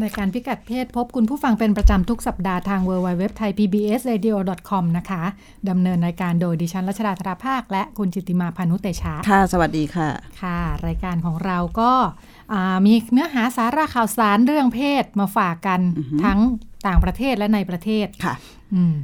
[0.00, 4.30] ในการพิกัดเพศพบคุณผู้ฟังเป็นประจำทุกสัปดาห์ทาง w w w t h a i p b s r a d i
[4.34, 4.36] o
[4.68, 5.22] c o m นะคะ
[5.68, 10.08] ดำเนินรายการโดยดิฉันรัชดาธราภาค และคุณจิตติมาพานุเตชะค่ะ สวัสดีค่ะ
[10.42, 11.92] ค่ะ รายการของเราก็
[12.52, 15.80] อ่ามีเนื้อหาสาระข่าวสารเรื่องเพศมาฝากกัน
[16.24, 16.38] ทั้ง
[16.86, 18.34] ต่างประเทศและในประเทศค่ะ
[18.74, 18.96] อืม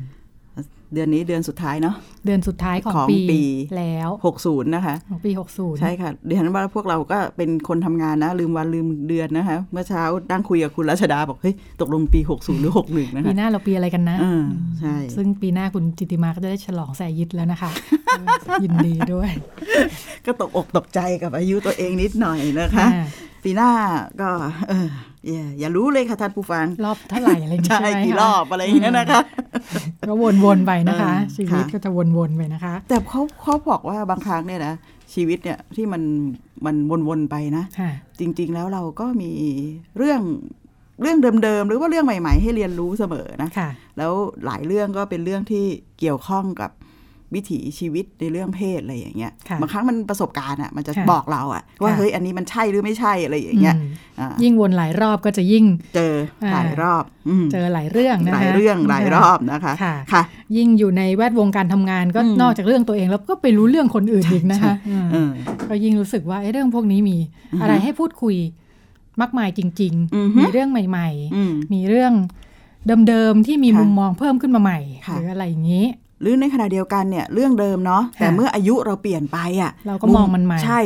[0.95, 1.95] เดือนนี้เดือนสุดท้ายเนาะ
[2.27, 3.43] เดือนสุดท้ายของของปีปี
[3.79, 4.11] แล้ว
[4.43, 14.45] 60 นะคะของปี 60 ใช่ค่ะดิฉันว่าพวกเราก็เป็นคนทำงานนะ ลืมวันลืมเดือนนะคะ เมื่อเช้านั่งคุยกับคุณรัชดาบอกเฮ้ยตกลงปี 60 หรือ 61 นะปีคะหน้าเราปีอะไรกันนะเออ
[14.81, 17.71] ใช่ซึ่งปีหน้าคุณจิตติมาก็จะได้ฉลองแสยิดแล้วนะคะ
[18.63, 19.31] ยินดีด้วย
[20.27, 23.07] ก็ตกอกตกใจกับอายุตัวเองนิดหน่อยนะคะอ่า
[23.45, 23.71] ปีหน้า
[24.21, 24.29] ก็
[24.69, 24.87] เออ
[25.27, 29.23] อย่าอย่ารู้เลยค่ะท่านผู้ฟัง รอบเท่าไหร่อะไรอย่างงี้ใช่ใช่ไหมกี่คะรอบอะไรอย่างเงี้ยนะคะ
[30.09, 34.75] ก็วนๆไปนะคะเออชีวิตค่ะก็จะวนๆไปนะคะ แต่เขาเขาบอกว่าบางครั้งเนี่ยนะ
[35.15, 36.03] ชีวิตเนี่ยที่มัน
[36.67, 36.77] มัน
[37.09, 39.31] วนๆไปนะค่ะจริง ๆ แล้วเราก็มี
[39.99, 40.21] เรื่อง
[41.03, 43.69] เรื่องเดิมๆ หรือว่าเรื่องใหม่ ๆ ให้เรียนรู้เสมอนะค่ะ
[43.99, 44.13] แล้ว
[44.47, 45.65] หลายเรื่องก็เป็นเรื่องที่
[45.99, 46.71] เกี่ยวข้องกับ
[47.35, 53.87] วิถีชีวิตในเรื่องเพศอะไรอย่างเงี้ยค่ะบางครั้งมันประสบการณ์อะมันจะค่ะบอกเราอะว่าค่ะเฮ้ยอันนี้มันใช่หรือไม่ใช่อะไรอย่างเงี้ยอืม
[54.21, 60.23] อ่ายิ่งวนหลายรอบก็จะยิ่งเจออ่าหลายรอบอืมเจอหลายเรื่องนะคะหลายเรื่องหลายรอบนะคะค่ะค่ะ
[60.57, 65.31] ยิ่งอยู่ในแวดวงการทำงานก็อืมนอกจากเรื่องตัวเองแล้วก็ไปรู้เรื่องคนอื่นอีกนะคะอืมเออ
[65.69, 67.17] ก็ยิ่งรู้สึกว่าเอ้เรื่องพวกนี้มี
[67.63, 68.37] อะไรให้พูดคุย
[69.21, 72.13] มากมายจริงอือฮึๆมีเรื่องใหม่อืมๆมีเรื่อง
[73.09, 75.85] เดิมๆที่มีค่ะมุมมองเพิ่มขึ้นมาใหม่ค่ะหรืออะไรอย่างนี้
[76.21, 80.79] หรือในขณะเดียวกันเนี่ยเรื่องเดิมเนาะแต่ค่ะเมื่ออายุเราเปลี่ยนไปอะเราก็มองมันใหม่ใช่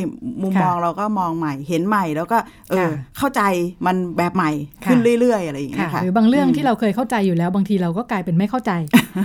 [0.43, 2.39] มุมค่ะมองเราก็มองใหม่เห็นใหม่แล้วก็
[2.71, 3.43] เออค่ะเข้าใจ
[3.87, 4.51] มันแบบใหม่
[4.85, 8.73] ค่ะขึ้นเรื่อยๆอะไรอย่างเงี้ค่ะยค่ะหรือบางเรื่องที่เราเคยเข้าใจอยู่แล้วบางทีเราก็กลายเป็นไม่เข้าใจ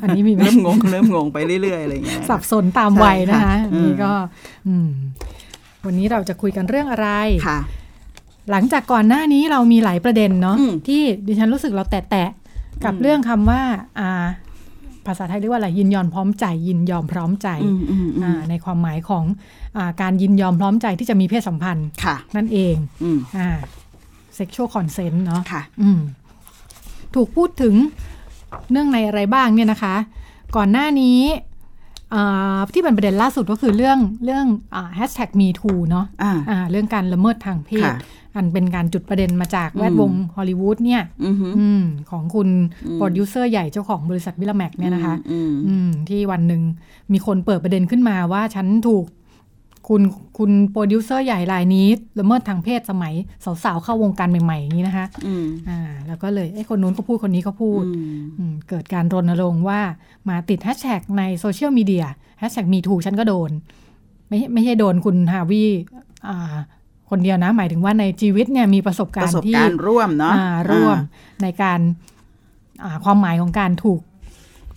[0.04, 4.12] อันนี้มีไหมเริ่มงงเริ่มงงไปเรื่อยๆอะไรอย่างเงี้ยสับสนตามวัยนะคะใช่ค่ะอันนี้ก็
[4.68, 4.90] อืม
[5.86, 7.10] วันนี้เราจะคุยกันเรื่องอะไร
[7.48, 7.60] ค่ะ
[8.52, 13.62] หลังจากก่อนหน้านี้เรามีหลายประเด็นเนาะอืมที่ดิฉันรู้สึกเราแตะๆกับอืมเรื่องคำว่า
[14.00, 14.26] อ่า
[15.08, 19.24] ภาษาไทยเรียกว่าอะไรยินยอมพร้อมใจ ยินยอมพร้อมใจอืมอืมอือ่ามในความหมายของ
[19.78, 23.50] อาการยินยอมพร้อมใจที่จะมีเพศสัมพันธ์ค่ะนั่นเองอืมอ่า
[24.38, 26.00] sexual consent เนาะค่ะอืม
[27.16, 27.76] ถูกพูดถึง
[28.72, 29.96] เนื่องในอะไรบ้างเนี่ยนะคะ
[30.56, 31.55] ก่อนหน้านี้อ่า
[32.74, 34.46] ที่เป็นประเด็นล่าสุดก็คือเรื่องเรื่อง
[34.96, 37.96] แฮชแท็ก me too เนาะอ่าอ่าเรื่องการละเมิดทางเพศค่ะ
[38.36, 42.50] อันเป็นการจุดประเด็นมาจากแวดวงฮอลลีวูดเนี่ยอือฮึอืมของคุณ
[42.96, 46.62] โปรดิวเซอร์ใหญ่เจ้าของบริษัท Miramax เนี่ยนะคะอืมอืมที่วันหนึ่ง
[47.14, 49.06] มีคนเปิดประเด็นขึ้นมาว่าฉันถูก
[49.88, 50.02] คุณ
[50.38, 51.88] คุณโปรดิวเซอร์ใหญ่รายนี้
[52.20, 53.14] ละเมิดทางเพศสมัย
[53.64, 59.82] สาวๆเข้าวงการใหม่ๆอย่างนี้นะคะอืมอ่าแล้วก็เลยไอ้คนนู้นก็พูดคนนี้ก็พูดอืมอืมเกิดการรณรงค์ว่า
[60.30, 62.06] มาติดแฮชแท็กในโซเชียลมีเดีย
[62.40, 63.52] แฮชแท็กมีถูกฉันก็โดน
[64.30, 65.64] ไม่ไม่ใช่โดนคุณฮาวิ
[66.28, 66.56] อ่า
[67.10, 71.80] คนเดียวนะ หมายถึงว่าในชีวิตเนี่ยมีประสบปการระสบณ์ที่การณ์ร่วมเนาะอ่าร่วมอ่าในการ
[72.84, 74.02] อ่าความหมายของการถูก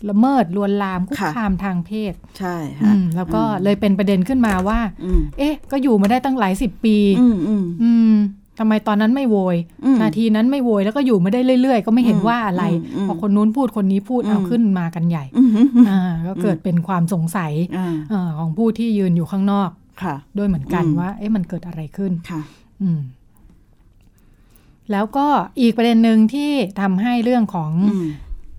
[0.08, 8.14] ละเมิดลวนลามคุกค่ะคามทางเพศ ใช่อืค่ะมแล้วก็เลยเป็นประเด็นขึ้นมาว่าอืมเอ๊ะ ก็อยู่มาได้ตั้งหลายสิบปีอืมอืมอืม
[8.58, 19.70] ทำไมตอนนั้นไม่โวยอืมนาทีนั้นไม่โวยแล้วก็อยู่มาได้เรื่อยๆ ก็ไม่เห็นอืมว่าอะไรอืมอืมพอคนนู้นพูดคนนี้พูดอืมเอาขึ้นมากันใหญ่อืมอืมอ่าก็เกิดเป็นความสงสัยอ่าเออของผู้ที่ยืนอยู่ข้างนอก
[20.02, 22.40] ค่ะด้วยเหมือนกันอืมว่า เอ๊ะมันเกิดอะไรขึ้นค่ะ
[22.82, 23.00] อืม
[24.92, 25.26] แล้วก็
[25.60, 28.08] อีกประเด็นหนึ่งที่ทำให้เรื่องของอืม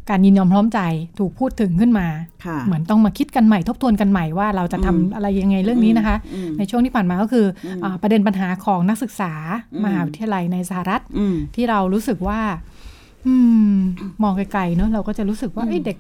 [0.10, 0.80] การยินยอมพร้อมใจ
[1.20, 2.08] ถูกพูดถึงขึ้นมา
[2.46, 9.32] ค่ะเหมือนต้องมาคิดกันใหม่ทบทวนกันใหม่ว่าเราจะทำอืมอะไรยังไงเรื่องนี้นะคะอืมในช่วงที่ผ่านมาก็คืออมอ่าประเด็นปัญหาของนักศึกษา
[9.74, 12.40] อืมมหาวิทยาลัยในสหรัฐอืมที่เรารู้สึกว่า
[13.28, 13.36] อื
[13.72, 13.74] ม
[14.24, 15.98] มองไกลๆเนอะเราก็จะรู้สึกว่าอืมเอ้ยเด็ก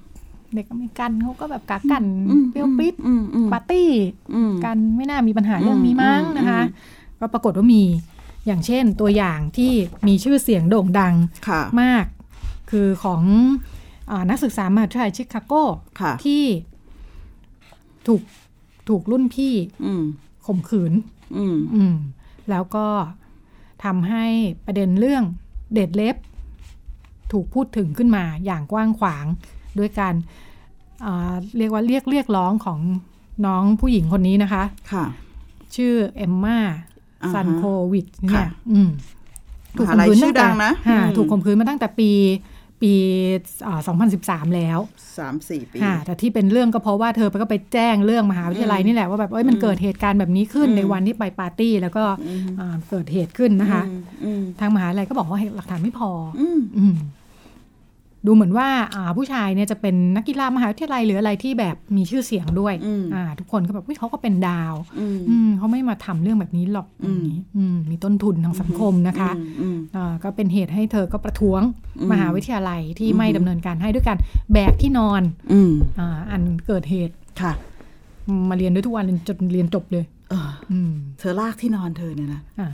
[0.55, 3.89] เด็กอเมริกันเขาก็แบบกากันอืมเปรี้ยวปริ๊ดอืมอืมปาร์ตี้
[4.33, 6.73] อืมกันไม่น่ามีปัญหาเรื่องนี้มั้งอืมนะคะอื
[7.15, 7.83] มก็ปรากฏว่ามี
[8.47, 9.71] อย่างเช่นตัวอย่างที่
[10.07, 11.13] มีชื่อเสียงโด่งดัง
[11.47, 12.05] ค่ะมาก
[12.71, 13.78] คือของอา
[14.29, 15.53] นักศึกษามหาวิทยาลัยชิคาโก
[16.01, 16.43] ค่ะที่
[18.07, 18.21] ถูก
[18.89, 19.53] ถูกรุ่นพี่
[19.85, 20.03] อืม
[20.45, 20.93] ข่มขืน
[21.37, 21.95] อืมอืม
[22.49, 22.87] แล้วก็
[23.83, 24.25] ทำให้
[24.65, 25.23] ประเด็นเรื่อง
[25.73, 26.15] เดทเล็บ
[27.31, 29.25] ถูกพูดถึงขึ้นมาอย่างกว้างขวาง
[29.79, 30.13] ด้วยการ
[31.05, 32.79] อ่าเรียกว่าเรียกเรียกร้องของ
[33.45, 35.05] น้องผู้หญิงคนนี้นะคะค่ะ
[35.75, 36.59] ชื่อเอมมา
[37.23, 38.89] อ่าฮะซันโควิดเนี่ค่ะยอืม
[39.77, 42.11] มหาลัยชื่อดังนะค่อืมถูกข่มขืนมาตั้งแต่ปี
[42.81, 42.93] ปี
[43.67, 43.79] อ่า
[44.17, 44.79] 2013 แล้ว
[45.17, 52.03] สามสี่ปีค่ะแต่ที่เป็นเรื่องก็เพราะว่าเธอก็ไปแจ้งเรื่องมหาวิทยาลัยนี่แหละว่าแบบเอ้ยมันเกิดเหตุการณ์แบบนี้ขึ้นในวันที่ไปปาร์ตี้ แล้วก็
[52.59, 56.95] อ่าเกิดเหตุขึ้นนะคะอืมอืมทางมหาวิทยาลัยก็บอกว่าหลักฐานไม่พอออืมอืม
[58.25, 71.61] ดูเหมือนว่าอ่าผู้ชายเนี่ยจะเป็นนักกีฬามหาวิทยาลัยหรืออะไรที่แบบมีชื่อเสียงด้วยอืมอ่า ทุกคนก็แบบเฮ้ยเขาก็เป็นดาวอืมอืมเขาไม่มาทำเรื่องแบบนี้หรอกอืมอย่างนี้อืมมีต้นทุนทางสังคมนะคะอืมอืมอ่าก็เป็นเหตุให้เธอก็ประท้วง
[71.99, 74.17] อืมมหาวิทยาลัยที่อืมไม่ดำเนินการให้ด้วยการ
[74.53, 75.21] แบกที่นอน
[75.53, 77.53] อืมอ่าอันเกิดเหตุค่ะ
[78.49, 82.69] มาเรียนด้วยทุกวันจนเรียนจบเลยเอออืมเธอลากที่นอนเธอเนี่ยนะอ่า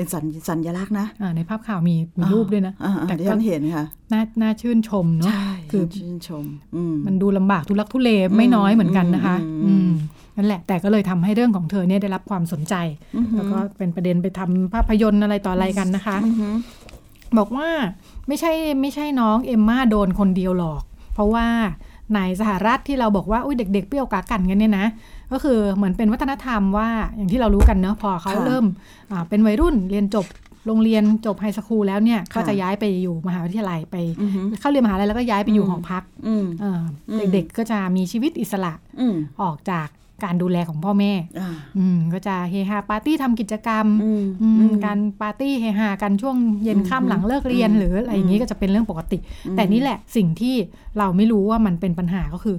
[0.00, 6.44] เป็นสัญสัญลักษณ์นะอ่าในภาพข่าวมีมีรูปด้วยนะอ่าอ่าแต่ที่ก็ฉันเห็นค่ะน่าน่าชื่นชมเนาะใช่คือชื่นชม
[6.76, 9.90] อืมมันดูลำบากทุลักทุเลไม่น้อยเหมือนกันนะคะอืมอืม
[10.36, 12.74] นั่นแหละ แต่ก็เลยทำให้เรื่องของเธอเนี่ยได้รับความสนใจ
[13.16, 16.54] อือหือแล้วก็เป็นประเด็นไปทำภาพยนตร์อะไรต่ออะไรกันนะคะอือหือ
[17.38, 17.68] บอกว่า
[18.28, 20.82] ไม่ใช่ไม่ใช่น้องเอมมาโดนคนเดียวหรอก
[21.14, 21.46] เพราะว่า
[22.14, 24.86] ในสหรัฐที่เราบอกว่าอุ้ยเด็ก ๆ เปรี้ยวกากันกันเนี่ยนะ
[25.32, 28.64] ก็คือเหมือนเป็นวัฒนธรรมว่าอย่างที่เรารู้กันเนอะพอเขาเริ่ม
[29.10, 30.26] อ่าเป็นวัยรุ่นเรียนจบ
[30.66, 36.80] โรงเรียนจบไฮสคูลแล้วเนี่ยก็จะย้ายไปอยู่มหาวิทยาลัยไปอือหือเข้าเรียนมหาลัยแล้วก็ย้ายไปอยู่หอพักอืมเอ่อ
[37.10, 39.88] อมเด็กๆก็จะมีชีวิตอิสระอืมออกจาก
[40.24, 49.18] การดูแลของพ่อแม่อ่าอืมก็จะเฮฮาปาร์ตี้ทำกิจกรรมอืมอืมอืมการปาร์ตี้เฮฮากันช่วงเย็นอืมค่ำหลังเลิกเรียนอืมหรืออะไรอย่างนี้ก็จะเป็นเรื่องปกติ
[49.56, 50.54] แต่นี่แหละสิ่งที่
[50.98, 52.56] เราไม่รู้ว่ามันเป็นปัญหาก็คือ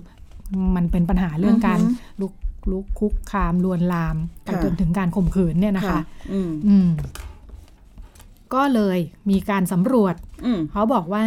[0.76, 2.32] มันเป็นปัญหาเรื่องการอือฮึลุก
[2.72, 6.00] ลุกคุกคามลวนลามไปค่ะจนถึงการข่มขืนเนี่ยนะคะ
[6.32, 6.90] อืมอืม
[8.54, 8.98] ก็เลย
[9.30, 10.16] มีการสำรวจ
[10.46, 11.26] อืมเขาบอกว่า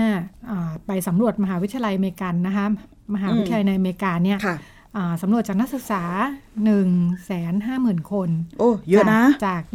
[0.50, 2.66] อ่าไปสำรวจมหาวิทยาลัยอเมริกันนะคะ
[3.14, 4.56] มหาวิทยาลัยในอเมริกาเนี่ยค่ะ
[4.96, 6.02] อ่าสำรวจจากนักศึกษา
[6.38, 6.88] 1นึ่ง
[7.26, 8.28] แสนห้าหมื่นคน
[8.58, 9.74] โอ้ เยอะนะจากจ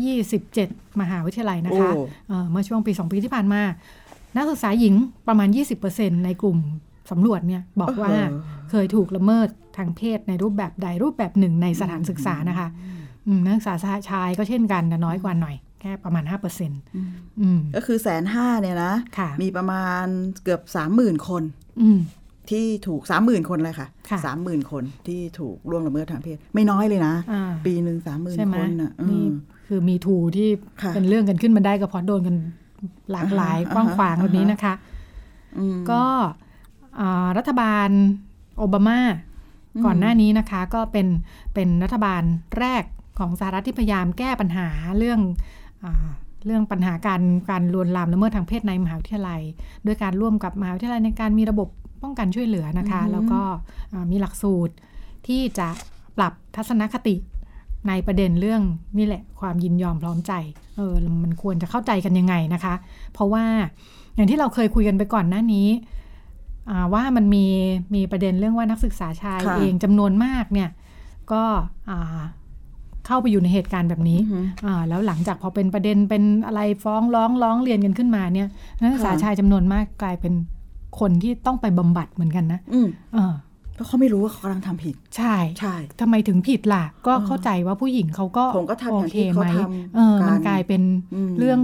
[0.62, 3.62] าก 27 มหาวิทยาลัยนะคะโอ้เอ่อเมื่อช่วงปี 2 ปีที่ผ่านมา
[4.36, 4.94] นักศึกษาหญิง
[5.28, 5.50] ประมาณ
[5.88, 6.58] 20%ในกลุ่ม
[7.12, 9.48] สำรวจเนี่ยบอกว่าโอ้โหเคยถูกละเมิด
[9.78, 12.68] ทางเพศในรูปแบบใดรูปแบบหนึ่งในสถานศึกษานะคะ
[13.28, 13.74] อืมนักศึกษา
[14.10, 16.24] ชายก็เช่นกันแต่น้อยกว่าหน่อยแค่ประมาณ
[16.62, 20.06] 5%อืมก็คือแสนห้าเนี่ยนะค่ะมีประมาณ
[20.44, 21.44] เกือบสามหมื่นคน
[21.82, 22.00] อืม
[22.50, 29.34] ที่ถูกสามหมื่นคนเลยค่ะค่ะสามหมื่นคนที่ถูกล่วงละเมิดทางเพศ ไม่น้อยเลยนะอ่าปีหนึ่งสามหมื่นใช่ไหมคนน่ะอืนี่ม
[29.68, 30.50] คือมีทูที่
[30.84, 32.36] ค่ะเป็นเรื่องกันขึ้นมาได้ก็เพราะโดนกัน
[33.12, 34.74] หลากหลายอ่าฮะกว้างขวางอ่าฮะแบบนี้นะคะ
[35.58, 36.49] อืมก็อ่า
[37.38, 37.90] รัฐบาล
[38.58, 39.00] โอบามา
[39.86, 41.08] ก่อนหน้านี้นะคะก็เป็น
[41.54, 42.24] เป็นรัฐบาล
[42.60, 42.84] แรก
[43.20, 45.20] ของสหรัฐที่พยายามแก้ปัญหาเรื่อง
[45.84, 46.10] อา
[46.46, 49.42] เรื่องปัญหาการการลวนลามละเมิดทางเพศในมหาวิทยาลัย
[49.86, 51.68] ด้วยการร่วมกับมหาวิทยาลัยในการมีระบบ
[52.04, 53.42] ป้องกันช่วยเหลือนะคะ แล้วก็
[53.94, 54.74] อ่ามีหลักสูตร
[55.28, 55.68] ที่จะ
[56.18, 57.16] ปรับทัศนคติ
[57.88, 58.62] ในประเด็นเรื่อง
[58.98, 60.34] นี่แหละความยินยอมพร้อมใจ
[60.76, 60.94] เออ
[61.24, 62.74] มันควรจะเข้าใจกันยังไงนะคะ
[63.14, 63.46] เพราะว่า
[64.16, 65.99] อย่างที่เราเคยคุยกันไปก่อนหน้านี้อ่า
[66.94, 67.46] ว่ามันมี
[67.96, 70.70] มีประเด็นเรื่องว่านักศึกษาชายค่ะเองจำนวนมากเนี่ย
[71.32, 71.44] ก็
[71.90, 72.20] อ่า
[73.06, 78.48] เข้าไปอยู่ในเหตุการณ์แบบนี้อือฮึอ่าแล้วหลังจากพอเป็นประเด็นเป็นอะไรฟ้องร้องร้องเรียนกันขึ้นมาเนี่ย
[78.82, 80.34] นักศึกษาค่ะชายจำนวนมากกลายเป็น
[81.00, 83.34] คนที่ต้องไปบำบัดเหมือนกันนะอืมเออ
[83.74, 90.82] เพราะเขาไม่รู้ว่าเขากำลังทำผิด ใช่ใช่ทำไมถึงผิดล่ะ ก็เข้าใจว่าผู้หญิงเขาก็ผมก็ทำโออย่างเคที่เขาไหมทำเออมันกันกลายเป็น
[91.16, 91.60] อืมเรื่อง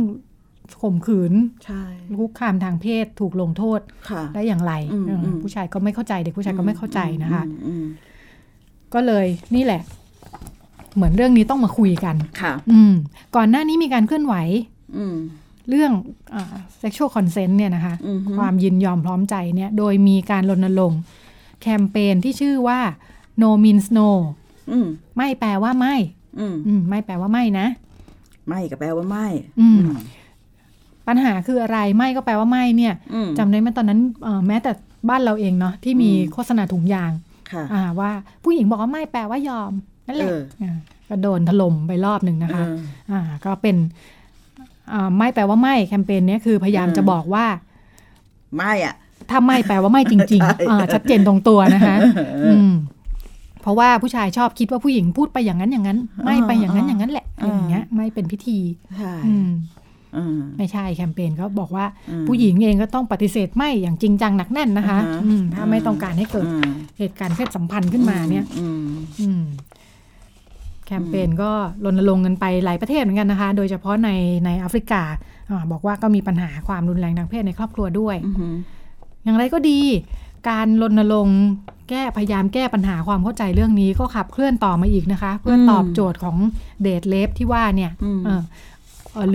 [0.81, 1.33] ข่มขืน
[1.65, 1.83] ใช่
[2.19, 3.79] คุกคามทางเพศถูกลงโทษ
[4.09, 7.85] ค่ะได้อย่างไรอืมเอออมผู้ชายก็ไม่เข้าใจเด็กผู้ชายก็ไม่เข้าใจนะคะอืมอืม
[8.93, 9.25] ก็เลย
[9.55, 9.81] นี่แหละ
[10.95, 12.93] เหมือนเรื่องนี้ต้องมาคุยกันค่ะ อืม
[13.35, 14.35] ก่อนหน้านี้มีการเคลื่อนไหว
[14.97, 15.15] อืม
[15.69, 15.91] เรื่อง
[16.35, 21.01] อ่า sexual consent เนี่ยนะคะอือฮึความยินยอมพร้อมใจเนี่ย โดยมีการรณรงค์
[21.61, 22.79] แคมเปญที่ชื่อว่า
[23.43, 24.09] no means no
[24.71, 25.95] อืมไม่แปลว่าไม่
[26.39, 27.67] อืมอืมไม่แปลว่าไม่นะ
[28.47, 29.27] ไม่ก็แปลว่าไม่
[29.59, 29.79] อืม
[31.07, 34.71] ปัญหาคืออะไรไม่ก็แปลว่าไม่เนี่ยอืมจำได้ไหมตอนนั้นเอ่อแม้แต่
[35.09, 37.11] บ้านเราเองเนาะที่มีอืมโฆษณาถุงยาง
[37.51, 38.11] ค่ะอ่าว่า
[38.43, 39.71] ผู้หญิงบอกว่าไม่แปลว่ายอม
[40.07, 40.77] นั่นแหละเอออ่า
[41.09, 42.75] ก็โดนถล่มไปรอบหนึ่งนะคะเออ
[43.11, 43.75] อ่าก็เป็น
[44.93, 47.45] อ่าไม่แปลว่าไม่แคมเปญเนี้ยคือพยายามอืมจะบอกว่า
[48.57, 48.95] ไม่อะ
[49.29, 51.95] ถ้าไม่แปลว่าไม่จริงใช่ๆอ่าชัดเจนตรงตัวนะคะ
[52.45, 52.71] อืม
[53.61, 58.57] เพราะว่าผู้ชายชอบคิดว่าผู้หญิงพูดไปอย่างนั้นอย่างนั้น ไม่ไปอย่างนั้นอย่างนั้นแหละอ่าอย่างเงี้ย ไม่เป็นพิธี
[58.97, 59.49] ใช่อืมอืม
[60.57, 68.85] ไม่ใช่แคมเปญเขาบอกว่าอืมผู้หญิงเองก็ต้องปฏิเสธไม่อย่างจริงจังหนักแน่นนะคะอ่าฮะอืมถ้าไม่ต้องการให้เกิดอืมเหตุการณ์เพศสัมพันธ์ขึ้นมาเนี่ยอืม
[69.21, 69.43] อืม
[70.85, 71.51] แคมเปญก็
[71.85, 74.09] รณรงค์กันไปหลายประเทศเหมือนกันนะคะ โดยเฉพาะใน
[74.45, 75.03] ในแอฟริกา
[75.49, 78.55] อาบอกว่าก็มีปัญหาความรุนแรงทางเพศในครอบครัวด้วยอืม
[79.23, 79.79] อย่างไรก็ดี
[80.49, 81.41] การรณรงค์
[81.89, 86.37] แก้พยายามแก้ปัญหาความเข้าใจเรื่องนี้ก็ขับเคลื่อนต่อมาอีกนะคะ เพื่อตอบโจทย์ของ
[86.83, 88.41] เดทเลฟที่ว่าเนี่ยอืมเออเออ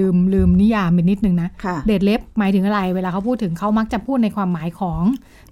[0.00, 5.02] ลืมลืมนิยามไปนิดนึงนะค่ะเดทเล็บหมายถึงอะไร เวลาเขาพูดถึงเขามักจะพูดในความหมายของ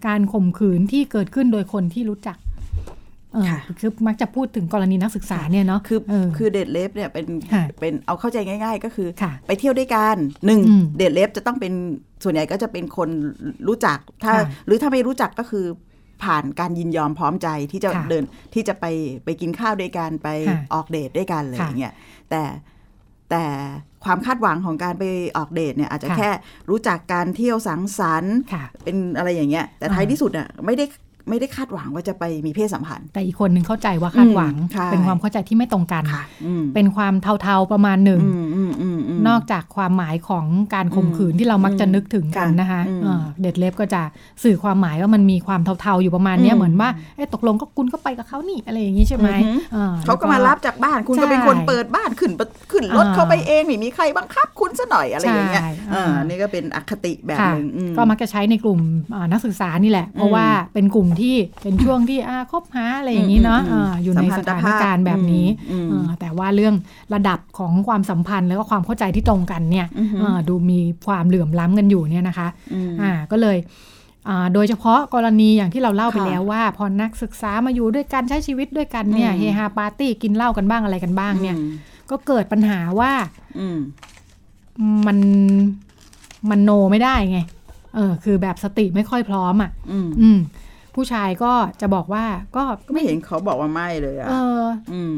[0.06, 2.38] การข่มขืนที่เกิดขึ้นโดยคนที่รู้จัก
[3.34, 10.16] เออค่ะคือมักจะพูดถึงกรณีนักศึกษาเนี่ยเนาะคือเออคือเดทเลฟเนี่ยเป็นค่ะเป็นเอาเข้าใจง่าย ๆ ก็คือค่ะไปเที่ยวด้วยกัน
[10.46, 11.72] หนึ่งอืมเดทเลฟจะต้องเป็น
[12.24, 13.08] ส่วนใหญ่ก็จะเป็นคน
[13.68, 15.66] รู้จักถ้าค่ะหรือถ้าไม่รู้จักก็คือ
[16.22, 18.84] ผ่านการยินยอมพร้อมใจที่จะค่ะเดินที่จะไป
[19.24, 21.94] ไปกินข้าวด้วยกันไปค่ะออกเดทด้วยกันอะไรอค่ะย่างเงี้ย
[22.30, 22.42] แต่
[23.30, 23.44] แต่
[24.04, 25.04] ความคาดหวังของการไป
[25.36, 26.30] ออกเดทเนี่ยอาจจะค่ะแค่
[26.70, 30.84] รู้จักการเที่ยวสังสรรค์ค่ะเป็นอะไรอย่างเงแต่ท้ายที่สุดอะไม่ได้
[31.28, 38.97] ไม่ได้คาดหวังว่าจะไปมีเพศสัมพันธ์ แต่อีกคนหนึ่งเข้าใจว่าคาดหวังอืมใช่เป็นความเข้าใจที่ไม่ตรงกันค่ะอืมเป็นความเทาๆประมาณหนึ่งอืมอืมอืมอืม
[39.28, 44.02] นอกจากความหมายของการข่มขืนที่เรามักจะนึกถึงกันค่ะนะคะอืมเอ่อเด็ดเล็บก็จะ
[44.44, 58.80] สื่อความหมายว่ามันมีความเทาๆอยู่ประมาณเนี้ยอืมเหมือนว่าเอ๊ะตกลงก็คุณก็ไปกับเขานี่อะไรอย่างนี้ใช่ไหมอือหือเออเขาก็มารับจากบ้านคุณใช่ก็เป็นคนเปิดบ้านขึ้นประขึ้นรถอ่าเข้าไปเองไม่มีใครบังคับคุณซะหน่อยอะไรอย่างเงี้ยใช่อ่าอ่านี่ก็เป็นอคติแบบค่ะหนึ่งอืมก็มักจะใช้ในกลุ่ม
[59.14, 66.74] อ่านักศึกษานี่แหละ เพราะว่าเป็นกลุ่มที่เป็นช่วงที่อ่าคบหาอะไรอย่างนี้เนาะอืมอืมอ่าอยู่ในสถานการณ์แบบนี้อืมเออแต่ว่าเรื่อง
[67.14, 73.58] ระดับของความสัมพันธ์แล้วก็ความเข้าใจที่ตรงกันเนี่ยอือหือเอ่อดูมีความเหลื่อมล้ำกันอยู่เนี่ยนะคะอืมอ่าก็เลย
[74.28, 81.70] อ่าโดยเฉพาะกรณีอย่างที่เราเล่าไปค่ะแล้วว่า พอนักศึกษามาอยู่ด้วยกันใช้ชีวิตด้วยกันเนี่ยอืมเฮฮาปาร์ตี้กินเหล้ากันบ้างอะไรกันบ้างเนี่ยอืม
[82.10, 83.12] ก็เกิดปัญหาว่า
[83.58, 83.78] อืม
[85.06, 85.18] มัน
[86.50, 87.40] มันโนไม่ได้ไง
[87.94, 90.38] เออ คือแบบสติไม่ค่อยพร้อมอะ อืมอืม
[90.94, 92.24] ผู้ชายก็จะบอกว่า
[92.56, 95.16] ก็ก็ไม่เห็นเขาบอกว่าไม่เลยอะเออ อืม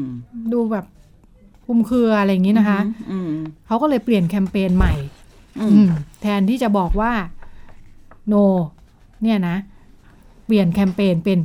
[0.53, 0.85] ดูแบบ
[1.65, 2.79] คุมเครืออะไรอย่างนี้นะคะ
[3.11, 3.31] อืม
[3.67, 4.93] เขาก็เลยเปลี่ยนแคมเปญใหม่
[5.59, 5.91] อือืมม
[6.21, 7.11] แทนที่จะบอกว่า
[8.33, 8.43] no
[9.23, 9.55] เนี่ยนะ
[10.45, 11.39] เปลี่ยนแคมเปญเป็น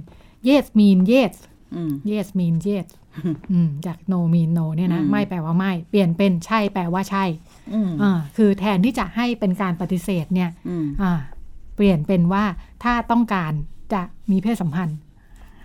[0.49, 1.35] yes mean yes
[1.75, 2.87] อืม yes mean yes
[3.53, 7.25] อืมจาก no mean no เนี่ยนะอืมไม่แปลว่าไม่ เปลี่ยนเป็นใช่แปลว่าใช่
[7.75, 11.13] อืมอ่าคือแทนที่จะให้เป็นการปฏิเสธเนี่ยอืมอ่า
[11.77, 12.45] เปลี่ยนเป็นว่า
[12.85, 13.53] ถ้าต้องการ
[13.93, 14.99] จะมีเพศสัมพันธ์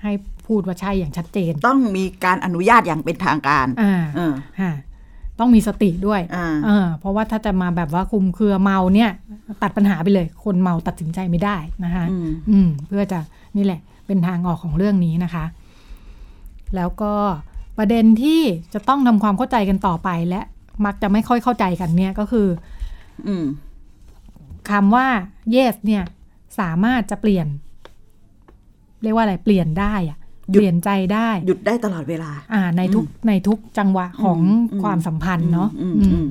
[0.01, 0.11] ให้
[0.51, 4.73] พูดว่าใช่อย่างชัดเจน ต้องมีการอนุญาตอย่างเป็นทางการอ่าเออฮะ
[5.39, 9.11] ต้องมีสติด้วยอ่าเออเพราะว่าถ้าจะมาแบบว่าคุมเครือเมาเนี่ย
[9.61, 13.19] ตัดปัญหาไปเลย คนเมาตัดสินใจไม่ได้นะคะอืมอืมเพื่อจะ
[13.57, 15.45] นี่แหละ เป็นทางออกของเรื่องนี้นะคะ
[16.75, 17.13] แล้วก็
[17.77, 18.41] ประเด็นที่
[18.73, 20.41] จะต้องทำความเข้าใจกันต่อไปและ
[20.85, 22.47] มักจะไม่ค่อยเข้าใจกันเนี่ยก็คือ
[23.27, 23.45] อืม
[24.69, 25.07] คำว่า
[25.55, 26.03] yes เนี่ย
[26.59, 27.47] สามารถจะเปลี่ยน
[29.03, 30.20] เรียกว่าอะไรเปลี่ยนได้อะหยุด
[30.51, 34.39] เปลี่ยนใจได้ หยุดได้ตลอดเวลา อ่า ในทุกในทุกจังหวะของ
[34.71, 36.27] อืมความสัมพันธ์เนาะอืมอือืมม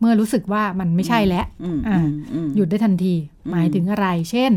[0.00, 3.14] เมื่อรู้สึกว่ามันไม่ใช่แล้วอืมอ่าอืมอืมหยุดได้ทันที
[3.50, 4.52] หมายถึงอะไร เช่น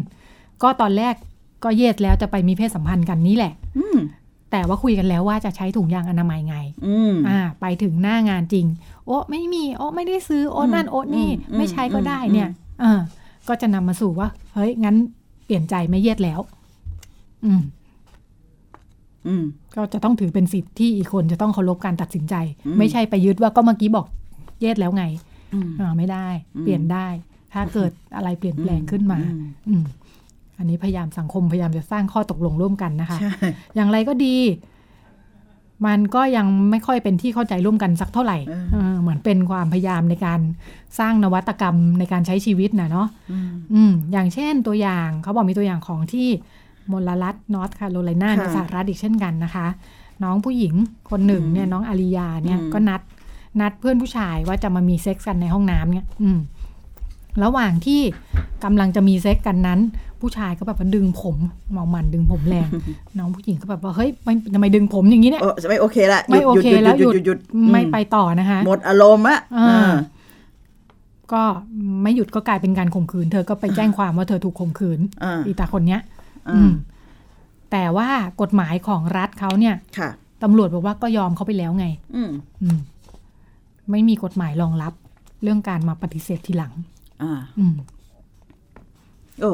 [0.64, 1.16] ก็ตอนแรก
[1.64, 3.98] ก็เยสแล้วจะไปมีเพศสัมพันธ์กันนี่แหละอืม
[4.52, 6.56] แต่ว่าคุยกันแล้วว่าจะใช้ถุงยางอนามัยไง
[6.88, 8.66] อืมอ่า ไปถึงหน้างานจริง
[9.06, 12.50] โอ้ไม่มี โอ้ไม่ได้ซื้อ โอ้นั่น โอ้นี่อืมไม่ใช้ก็ได้อืมเนี่ย
[12.82, 13.00] เออ
[13.48, 14.96] ก็จะนำมาสู่ว่า เฮ้ย งั้น
[15.46, 16.40] เปลี่ยนใจไม่เยสแล้ว
[17.46, 17.62] อืมอืม
[19.76, 24.06] ก็จะต้องถือเป็นสิทธิ์ที่อีกคนจะต้องเคารพการตัดสินใจอืมไม่ใช่ไปยึดว่าก็เมื่อกี้บอก
[24.60, 25.04] เยสแล้วไง
[25.54, 27.08] อืมอ่าไม่ได้อืมเปลี่ยนได้
[27.54, 29.38] ถ้าเกิดอะไรเปลี่ยนแปลงขึ้นมา อื
[29.68, 29.84] อืม
[30.58, 33.32] อันนี้พยายามสังคมพยายามจะสร้างข้อตกลงร่วมกันนะคะใช่
[33.76, 34.36] อย่างไรก็ดี
[35.86, 38.38] มันก็ยังไม่ค่อยเป็นที่เข้าใจร่วมกันสักเท่าไหร่
[38.72, 40.40] เออเหมือนเป็นความพยายามในการ
[41.00, 46.28] สร้างนวัตกรรมในการใช้ชีวิตนะเนาะอืมอืมอย่างเช่นตัวอย่างเขาบอกมีตัวอย่างของที่
[46.92, 49.68] มลรัฐนอร์ทคาโรไลนาค่ะในสหรัฐอีกเช่นกันนะคะ
[50.24, 50.74] น้องผู้หญิง
[51.10, 53.02] คนหนึ่งเนี่ยน้องอาริยาเนี่ยอืมก็นัด
[53.62, 56.40] นัดเพื่อนผู้ชายว่าจะมามีเซ็กซ์กันในห้องน้ำเนี่ย อืม
[57.44, 58.02] ระหว่างที่
[58.64, 59.80] กำลังจะมีเซ็กซ์กันนั้น
[60.22, 61.38] ผู้ชายก็แบบว่าดึงผม
[61.72, 62.70] เมามันดึงผมแรง
[63.18, 69.94] น้องผู้หญิงก็แบบว่าเฮ้ยไม่ทำไมดึงผมอย่างนี้เนี่ยโอ้จะไม่โอเคละหไม่ยุดโอหยุดเคหยุดแล้วหยุดหยุดหยุดหยุดไม่อืไปต่อนะคะ หมดอารมณ์อะอ่าอ่า
[71.34, 71.44] ก็
[72.04, 76.23] ไม่หยุดก็กลายเป็นการข่มขืน เธอก็ไปแจ้งความว่าเธอถูกข่มขืนอ่าอีตาคนเนี้ยอ่าอืม
[77.72, 78.10] แต่ว่า
[78.42, 80.10] กฎหมายของรัฐเขาเนี่ยค่ะ
[80.44, 82.32] ตำรวจบอกว่าก็ยอมเขาไปแล้วไงอืม
[82.62, 82.78] อืม
[83.92, 84.94] ไม่มีกฎหมายรองรับ
[85.44, 86.74] เรื่องการมาปฏิเสธทีหลัง
[87.22, 87.76] อ่าอืม
[89.42, 89.52] โอ้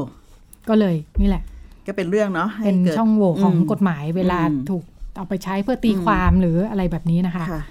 [0.70, 1.44] ก็เลยนี่แหละ
[1.88, 4.84] ก็เป็นเรื่องเนาะให้เป็นกิดช่องโหว่ของอืมกฎหมายเวลาอืมถูก
[5.16, 7.62] เอาไปใช้เพื่อตีความหรืออะไรแบบนี้นะคะค่ะ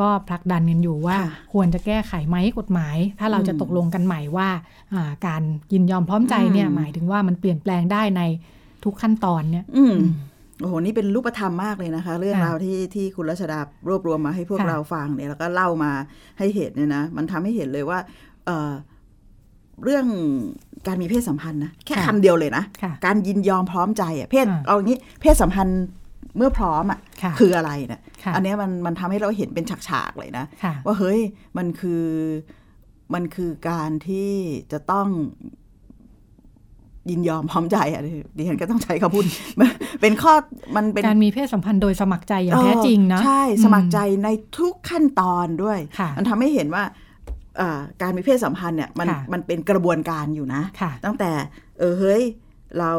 [0.00, 4.48] ก็ผลักดันกันอยู่ว่าค่ะควรจะแก้ไขไหมกฎหมาย ถ้าเราจะอืมตกลงกันใหม่ว่า
[4.94, 8.22] อ่าการยินยอมพร้อมใจเนี่ยอืมหมายถึงว่ามันเปลี่ยนแปลงได้ใน
[8.84, 10.12] ทุกขั้นตอนเนี่ยอืมอืม
[10.60, 15.92] โอ้โห นี่เป็นรูปธรรมมากเลยนะคะ เรื่องค่ะราวที่ที่คุณรัชดารวบรวมมาให้พวกค่ะเราฟังเนี่ยแล้วก็เล่ามา
[16.38, 17.98] ให้เห็นเนี่ยนะ มันทำให้เห็นเลยว่า
[18.46, 18.72] เอ่อ
[19.84, 20.06] เรื่อง
[20.86, 25.80] การมีเพศสัมพันธ์นะแค่คำเดียวเลยนะค่ะการยินยอมพร้อมใจอะเพศอ่าเอาอย่างนี้เพศสัมพันธ์
[26.36, 31.20] เมื่อพร้อมอะค่ะคืออะไรเนี่ยค่ะอันเนี้ยมันมันทำให้เราเห็นเป็นฉากๆเลยนะค่ะว่าเฮ้ย
[31.58, 32.04] มันคือ
[33.14, 34.30] มันคือการที่
[34.72, 35.08] จะต้อง
[37.10, 38.02] ยินยอมพร้อมใจอะ
[38.36, 39.24] ดิฉันก็ต้องใช้คำพูด
[40.00, 40.32] เป็นข้อ
[40.76, 46.84] มันเป็นการมีเพศสัมพันธ์โดยสมัครใจอย่างแท้จริงนะเออใช่สมัครใจในทุกขั้นตอนด้วยค่ะมันทำให้เห็นว่า
[47.56, 51.30] เอ่อการมีเพศสัมพันธ์เนี่ยมันค่ะมันเป็นกระบวนการอยู่นะค่ะตั้งแต่
[51.78, 52.22] เออเฮ้ย
[52.78, 52.92] เรา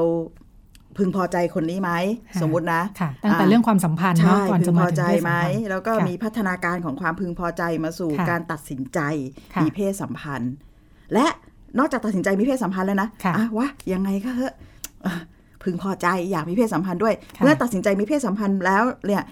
[0.98, 1.92] พึงพอใจคนนี้ไหม
[2.30, 9.00] ค่ะสมมุตินะค่ะตั้งแต่เรื่องความสัมพันธ์ใช่เนาะก่อนพึจะงพมาอถึงใจเพศสัไหมมพันธ์แล้วก็ค่ะมีพัฒนาการของความพึงพอใจมาสู่ค่ะการตัดสินใจ
[9.54, 10.54] ค่ะมีเพศสัมพันธ์
[11.14, 11.26] และ
[11.80, 14.54] นอกจากตัดสินใจมีเพศสัมพันธ์แล้วนะค่ะอะวะยังไงก็เถอะ
[15.06, 15.14] อะ
[15.64, 19.24] พึงพอใจอยากมีเพศสัมพันธ์ด้วยค่ะเมื่อตัดสินใจมีเพศสัมพันธ์แล้วเนี่ย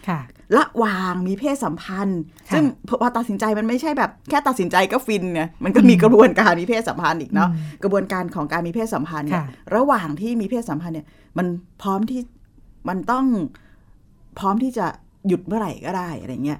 [0.55, 11.47] ค่ะระหว่างมีเพศสัมพันธ์ค่ะซึ่งพอตัดสินใจมันไม่ใช่แบบแค่ตัดสินใจก็ฟินเนี่ยมันก็มีกระบวนการมีเพศสัมพันธ์อีกเนาะอืมกระบวนการของการมีเพศสัมพันธ์เนี่ยค่ะระหว่างที่มีเพศสัมพันธ์เนี่ย มัน
[11.81, 12.21] พร้อมที่
[12.89, 13.25] มันต้อง
[14.39, 14.85] พร้อมที่จะ
[15.27, 16.59] หยุดเมื่อไหร่ก็ได้อะไรเงี้ย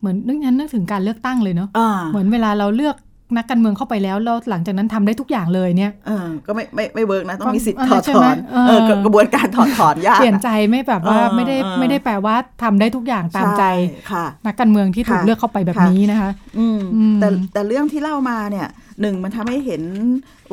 [0.00, 2.96] เหมือนนึกนั้นนึกถึงการเลือกตั้งเลยเนาะอ่าเหมือนเวลาเราเลือก
[3.36, 13.72] นักการเมืองเข้าไปแล้วแล้วหลังจากนั้นทำได้ทุกอย่างเลยเนี่ยเออก็ไม่ไม่ไม่เวิร์กนะ ต้องมีสิทธิ์เออถอดใช่ถไหมอนเออเออกระบวนการถอดถอนยากเปลี่ยนอะใจไม่แบบว่าเออไม่ได้เออไม่ได้แปลว่าทำได้ทุกอย่างตามใจช่
[14.10, 18.68] ค่ะนักการเมืองที่ถูกค่ะเลือกเข้าไปแบบค่ะนี้นะคะอืมอืมแต่แต่เรื่องที่เล่ามาเนี่ย
[19.00, 19.82] หนึ่งมันทำให้เห็น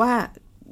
[0.01, 0.11] ว่า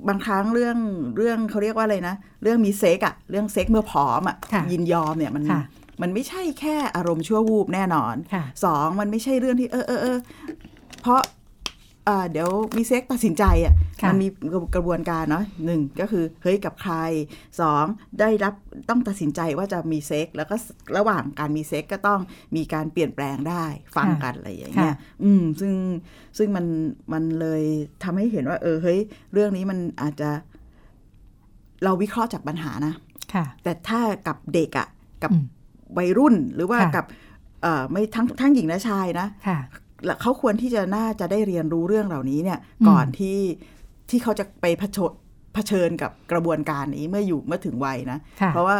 [0.08, 0.78] บางครั้งเรื่อง
[1.18, 5.62] เรื่องเขาเรียกว่าอะไรนะ เรื่องมีเซ็กส์อะเรื่องเซ็กส์เมื่อพร้อมอะค่ะยินยอมเนี่ยมันค่ะ
[6.02, 10.18] มันไม่ใช่แค่อารมณ์ชั่ววูบแน่นอนค่ะสองมันไม่ใช่เรื่องที่เออเออเออ
[11.02, 11.26] เพราะอ่า
[12.32, 14.28] เดี๋ยวมีเซ็กส์ตัดสินใจอะค่ะมันมี
[14.76, 16.96] กระบวนการเนาะหนึ่งก็คือเฮ้ยกับใคร
[17.60, 17.86] สอง
[18.20, 18.54] ได้รับ
[18.90, 20.56] ต้องตัดสินใจว่าจะมีเซ็กส์แล้วก็
[20.98, 22.20] ระหว่างการมีเซ็กส์ก็ต้อง
[22.56, 25.74] มีการเปลี่ยนแปลงได้ฟังกันอะไรอย่างเงี้ยอืมซึ่ง
[26.38, 26.66] ซึ่งมัน
[27.14, 27.64] มันเลย
[28.04, 29.00] ทำให้เห็นว่า เออเฮ้ย
[29.34, 30.30] เรื่องนี้มันอาจจะ
[31.84, 32.94] เราวิเคราะห์จากปัญหานะ
[33.34, 34.88] ค่ะ แต่ถ้ากับเด็กอะ่ะ
[35.24, 35.46] กับอืม
[35.98, 37.06] วัยรุ่นหรือว่าค่ะกับ
[37.62, 39.87] เอ่อไม่ทั้งทั้งหญิงและชายนะค่ะแล้ว
[40.22, 43.39] เขาควรที่จะน่าจะได้เรียนรู้เรื่องเหล่านี้เนี่ยอืมก่อนที่
[44.10, 45.12] ที่เขาจะไปเผชิญ
[45.54, 48.77] เผชิญกับกระบวนการนี้เมื่ออยู่เมื่อถึงวัยนะค่ะเพราะว่า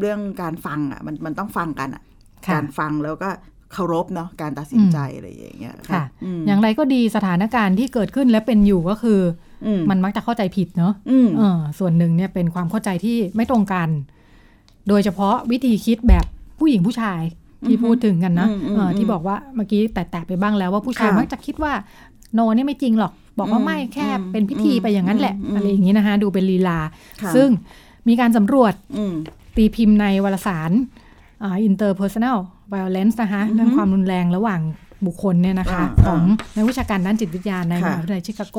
[0.00, 2.02] เรื่องการฟังอะมันมันต้องฟังกันอะ
[2.46, 3.28] ค่ะการฟังแล้วก็
[3.72, 9.20] เคารพเนาะการตัดสินใจอะไรอย่างเงี้ยค่ะอืมอย่างไรก็ดีสถานการณ์ที่เกิดขึ้นและเป็นอยู่ก็คือ
[9.66, 13.88] อืมมันมักจะเข้าใจผิดเนาะอืมเออส่วนหนึ่งเนี่ยเป็นความเข้าใจที่ไม่ตรงกัน
[14.88, 16.24] โดยเฉพาะวิธีคิดแบบ
[16.58, 17.20] ผู้หญิงผู้ชาย
[17.66, 21.72] ที่พูดถึงกันนะอืมอืมเออที่อืมบอกว่าเมื่อกี้แตะๆไปบ้างแล้วว่าผู้ชายค่ะมักจะคิดว่า
[22.34, 26.78] โนนี่ไม่จริงหรอก บอกว่าอืมไม่แค่อืมเป็นพิธีไปอย่างนั้นแหละอืมอะไรอย่างนี้นะคะดูเป็นลีลา
[27.22, 27.48] ค่ะซึ่ง
[28.08, 29.14] มีการสำรวจอืม
[29.56, 30.70] ตีพิมพ์ในวารสาร
[31.42, 32.38] อ่า interpersonal
[32.72, 34.60] violence นะคะอือฮึเรื่องความรุนแรงระหว่าง
[35.06, 36.22] บุคคลเนี่ยนะคะอ่าของ
[36.56, 38.58] นักวิชาการด้านจิตวิทยาในมค่ะหาวิทยาลัยชิคาโก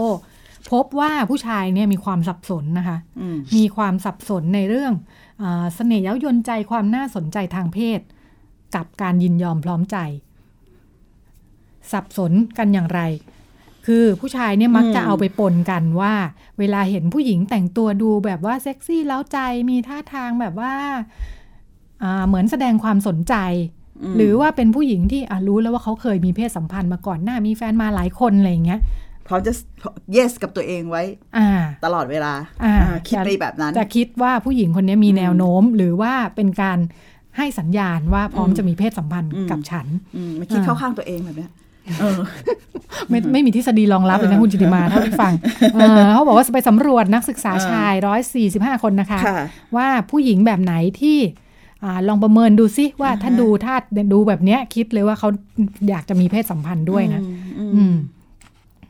[0.71, 4.93] พบว่าผู้ชายเนี่ยมีความสับสนนะคะอืมมีความสับสนในเรื่อง
[5.41, 7.99] อาเสน่ห์เย้ายวนใจความน่าสนใจทางเพศ
[8.75, 9.97] กับการยินยอมพร้อมใจ
[11.91, 13.01] สับสนกันอย่างไร
[13.85, 16.13] คือผู้ชายเนี่ยมักจะอืมเอาไปปนกันว่า
[16.59, 19.37] เวลาเห็นผู้หญิงแต่งตัวดูแบบว่าเซ็กซี่เล้าใจ
[19.69, 20.73] มีท่าทางแบบว่า
[22.03, 23.35] อ่าเหมือนแสดงความสนใจ
[24.11, 28.79] มหรือว่าเป็นผู้หญิงที่อะรู้แล้วว่าเขาเคยมีเพศสัมพันธ์มาก่อนหน้ามีแฟนมาหลายคนอะไรอย่างเงี้ย
[29.27, 29.53] พร้อมจะ
[30.15, 31.03] yes กับตัวเองไว้
[31.37, 31.49] อ่า
[31.85, 36.79] ตลอดเวลาอ่าอ่าคิดไปแบบนั้น จะคิดว่าผู้หญิงคนนี้มีอืมแนวโน้ม หรือว่าเป็นการ
[37.37, 41.51] ให้สัญญาณว่าพร้อมอืมจะมีเพศสัมพันธ์อืมกับฉันอืมมาคิดอ่าเข้าข้างตัวเองแบบเนี้ย
[41.99, 42.17] เออ
[43.09, 45.33] ไม่ไม่มีทฤษฎีรองรับเลยนะเออคุณจิติมาเท่าที่ฟัง
[45.73, 49.39] เออเขาบอกว่าไปสำรวจนักศึกษาเออชายร้อยสี่สิบห้าคนนะคะค่ะ
[49.75, 51.17] ว่าผู้หญิงแบบไหนที่
[51.83, 53.75] อ่าลองประเมินดูซิว่าอ่าฮะถ้าดูถ้า
[54.13, 55.29] ดูแบบเนี้ยคิดเลยว่าเขา
[55.89, 57.21] อยากจะมีเพศสัมพันธ์ด้วยนะ
[57.59, 57.95] อืมอืม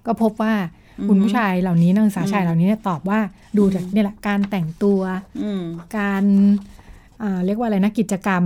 [0.05, 0.53] ก็พบว่า
[0.99, 3.19] อืมคุณผู้ชายเหล่านี้นักศึกษาชายอืมเหล่านี้เนี่ยตอบว่า
[3.57, 4.99] ดูจากเนี่ยแหละการแต่งตัว
[5.43, 5.63] อืม
[5.97, 6.78] การอ่า
[7.45, 8.43] เรียกว่าอะไรนะกิจกรรม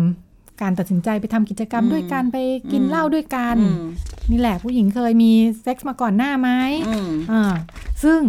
[0.61, 2.37] การตัดสินใจไปทำกิจกรรมอืมด้วยกันไป
[2.71, 3.87] กินอืมเหล้าด้วยกันอืม
[4.31, 5.31] นี่แหละผู้หญิงเคยมี
[5.61, 6.49] เซ็กส์มาก่อนหน้าไหม
[6.87, 7.53] อืมอ่า
[8.03, 8.19] ซึ่ง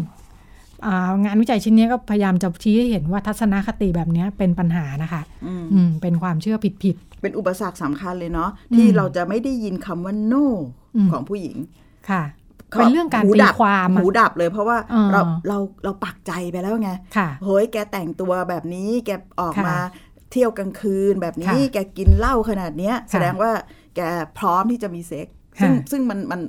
[0.86, 10.44] อ่างานวิจัยชิ้นเนี้ยก็พยายามจะชี้ให้เห็นว่าทัศนคติแบบเนี้ยเป็นปัญหานะคะอืมอืมเป็นความเชื่อผิดผิดเป็นอุปสรรคสำคัญเลยเนาะอืมที่เราจะไม่ได้ยินคำว่า no
[10.96, 12.22] อืมของผู้หญิงๆค่ะ
[12.78, 19.76] เป็นเรื่องการหูตีดับความอะหูดับเลยเพราะว่าอ่าเราเราเราปักใจไปแล้วไงค่ะเฮ้ยแกแต่งตัวแบบนี้แกออกค่ะมา
[20.34, 23.50] เที่ยวกลางคืนแบบนี้ค่ะแกกินเหล้าขนาดเนี้ย แสดงว่า
[23.96, 24.00] แก
[24.38, 26.40] พร้อมที่จะมีเซ็กซ์ซึ่งค่ะซึ่งมันมัน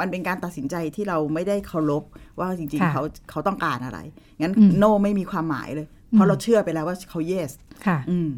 [0.00, 2.02] มันเป็นการตัดสินใจที่เราไม่ได้เคารพ
[2.38, 3.98] ว่าจริงค่ะๆเขาเขาต้องการอะไร
[4.40, 7.50] งั้นอืมโนไม่มีความหมายเลย เพราะเราเชื่อไปแล้วว่าเขา yes
[7.86, 8.30] ค่ะอืม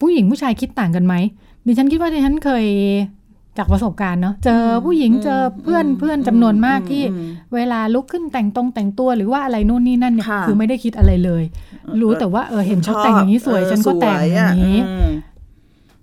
[0.00, 1.14] ผู้หญิงผู้ชายคิดต่างกันไหม
[1.66, 2.66] ดิฉันคิดว่าดิฉันเคย
[3.58, 11.42] จากประสบการณ์เนาะเจอผู้หญิงเจอเพื่อนเพื่อนจำนวนมากที่อืมเวลาลุกขึ้นแต่งตรงแต่งตัวหรือว่าอะไรนู่นนี่นั่นเนี่ยค่ะคือไม่ได้คิดอะไรเลย
[12.00, 15.10] รู้แต่ว่าเออเห็นเขาแต่งอย่างนี้สวยเออฉันก็แต่งสวยอย่างนี้อืม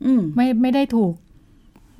[0.05, 1.13] อืมไม่ไม่ได้ถูก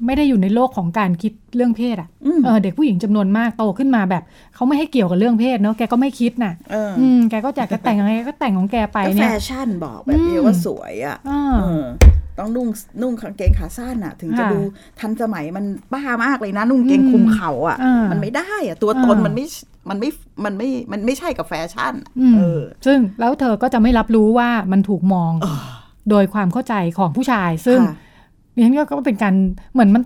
[0.05, 4.23] ไม่ได้อยู่ในโลกของการคิดเรื่องเพศอะอืมเออเด็กผู้หญิงจำนวนมากโตขึ้นมาแบบ
[4.55, 11.85] เขาไม่ให้เกี่ยวกับเรื่องเพศเนาะแกก็ไม่คิดน่ะเอออืมแกก็อยากจะแต่งอะไรก็แต่งของแกไปก็แฟเนี่ยชั่นบอกแบบเดียวว่าสวยอะอ่าเออ
[12.39, 12.67] ต้องนุ่ง
[13.01, 14.59] นุ่งกางเกงขาสั้นอะ ถึงจะค่ะดู
[14.99, 19.45] ทันสมัยมันบ้ามากเลยนะ นุ่งเกงคลุมเข่าอะอ่ามัมันไม่ได้อะ ตัวตนอ่ามัมันไม่
[19.89, 20.09] มันไม่
[20.45, 25.33] มันไม่มันไม่ใช่กับแฟชั่นอืมเออซึ่งแล้วเธอก็จะไม่รับรู้ว่ามันถูกมอง
[26.09, 27.95] โดยความเข้าใจของผู้ชาย ซึ่งค่ะ
[28.55, 29.33] ดิฉันก็เป็นการ
[29.73, 30.03] เหมือนมัน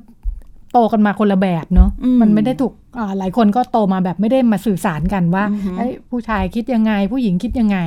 [0.74, 7.80] โตกันมาคนละแบบเนาะอืมมันไม่ได้ถูกอ่าหลายคนก็โตมาแบบไม่ได้มาสื่อสารกันว่าอือฮึเอ้ยผู้ชายคิดยังไง ผู้หญิงคิดยังไง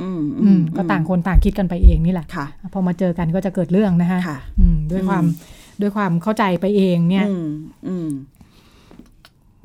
[0.00, 7.48] อืมอืมก็ต่างคนต่างคิดกันไปเองนี่แหละค่ะพอมาเจอกันก็จะเกิดเรื่องนะคะค่ะอืมด้วยความอืมด้วยความเข้าใจไปเองเนี่ยอืม
[7.88, 8.08] อืม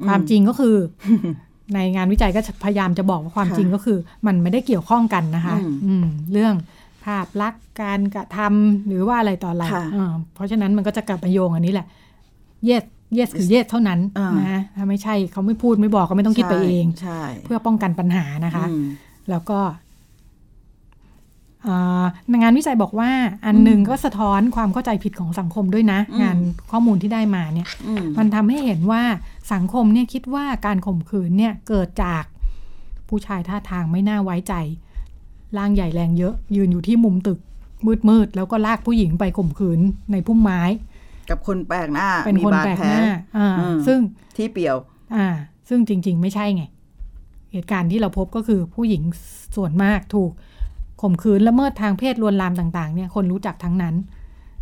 [0.08, 0.76] ความจริงก็คือ
[1.74, 6.54] ในงานวิจัยก็พยายามจะบอกว่าความค่ะจริงก็คือ มันไม่ได้เกี่ยวข้องกันนะคะอืมอืมเรื่อง
[7.04, 11.88] ภาพลักษณ์การกระทำหรือว่าอะไรต่ออะไรค่ะอ่าเพราะฉะนั้นมันก็จะกลับมาโยงอันนี้แหละ
[12.70, 12.84] yes
[13.18, 18.86] yes คือ yes เท่านั้นอ่านนะถ้าไม่ใช่เขาไม่พูดไม่บอกก็ไม่ต้องคิดไปเองใช่เพื่อป้องกันปัญหานะคะอืม
[19.30, 19.60] แล้วก็
[21.68, 22.06] อ่า
[22.42, 23.12] งานวิจัยบอกว่า
[23.46, 26.38] อันหนึ่งก็สะท้อนความเข้าใจผิดของสังคมด้วยนะอืมงาน
[26.72, 29.04] ข้อมูลที่ได้มาเนี่ยอืมมันทำให้เห็นว่า
[29.54, 32.24] สังคมเนี่ยคิดว่าการข่มขืนเนี่ยเกิดจาก
[33.10, 34.54] ผู้ชายท่าทางไม่น่าไว้ใจ
[35.58, 37.40] ร่างใหญ่แรงเยอะ ยืนอยู่ที่มุมตึก
[38.10, 39.80] มืดๆแล้วก็ลากผู้หญิงไปข่มขืน
[40.12, 40.62] ในพุ่มไม้
[41.30, 44.00] กับคนแปลกหน้าเป็นมีคนบาดแปลกแผลหน้าอ่าอืมซึ่ง
[44.38, 44.78] ที่เปี่ยว
[45.16, 45.28] อ่า
[45.70, 46.64] ซึ่งจริง ๆ ไม่ใช่ไง
[47.52, 49.02] เหตุการณ์ที่เราพบก็คือผู้หญิง
[49.56, 50.32] ส่วนมากถูก
[51.02, 53.96] ข่มขืนละเมิดทางเพศลวนลามต่าง ๆ เนี่ยคนรู้จักทั้งนั้น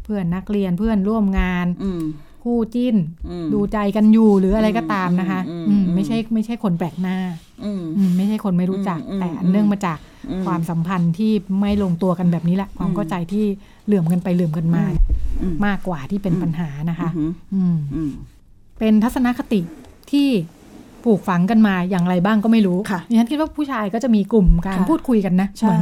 [0.04, 2.04] เพื่อนนักเรียนเพื่อนร่วมงานอืม
[2.46, 2.96] คู่จิ้น
[3.30, 7.18] อืมดูใจกันอยู่หรืออะไรก็ตามนะคะอืมอืมอืมไม่ใช่ไม่ใช่คนแปลกหน้า
[7.64, 9.98] อืมอืมไม่ใช่คนไม่รู้จักอืมแต่อืมเนื่องมาจาก
[10.30, 11.32] อืมความสัมพันธ์ที่
[11.62, 13.46] ไม่ลงตัวกันแบบนี้แหละ ความเข้าใจที่
[13.86, 14.84] เหลื่อมกันไปเหลื่อมกันมา
[15.42, 18.12] อืมมากกว่าที่เป็นปัญหานะคะอืมอืมอืม
[18.80, 19.62] เป็นทัศนคติ
[20.12, 20.28] ที่
[21.04, 25.82] ปลูกฝังกันมาอย่างไรบ้างก็ไม่รู้ค่ะดิฉันคิดว่าผู้ชายก็จะมีกลุ่มการค่ะพูดคุยกันนะเหใช่มือน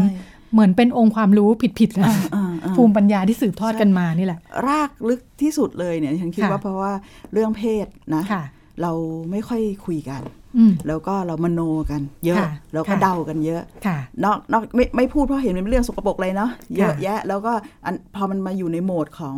[0.53, 6.93] เหมือนเป็นองค์ความรู้ผิดๆนะอ่าอ่าอ่าภูมิปัญญาที่สืบทอดกันมานี่แหละ รากลึกที่สุดเลยเนี่ยฉันคิดค่ะว่าเพราะว่า
[7.33, 8.43] เรื่องเพศนะค่ะ
[8.81, 8.91] เรา
[9.31, 10.21] ไม่ค่อยคุยกัน
[10.57, 11.61] อืมแล้วก็เรามโน
[11.91, 17.53] กันเยอะค่ะแล้วก็ค่ะเดากันเยอะค่ะนอกนอกไม่ไม่พูดเพราะเห็นเป็นเรื่องสกปรกเลยเนาะเยอะค่ะแยะ แล้วก็
[17.85, 19.37] อันพอมันมาอยู่ในโหมดของ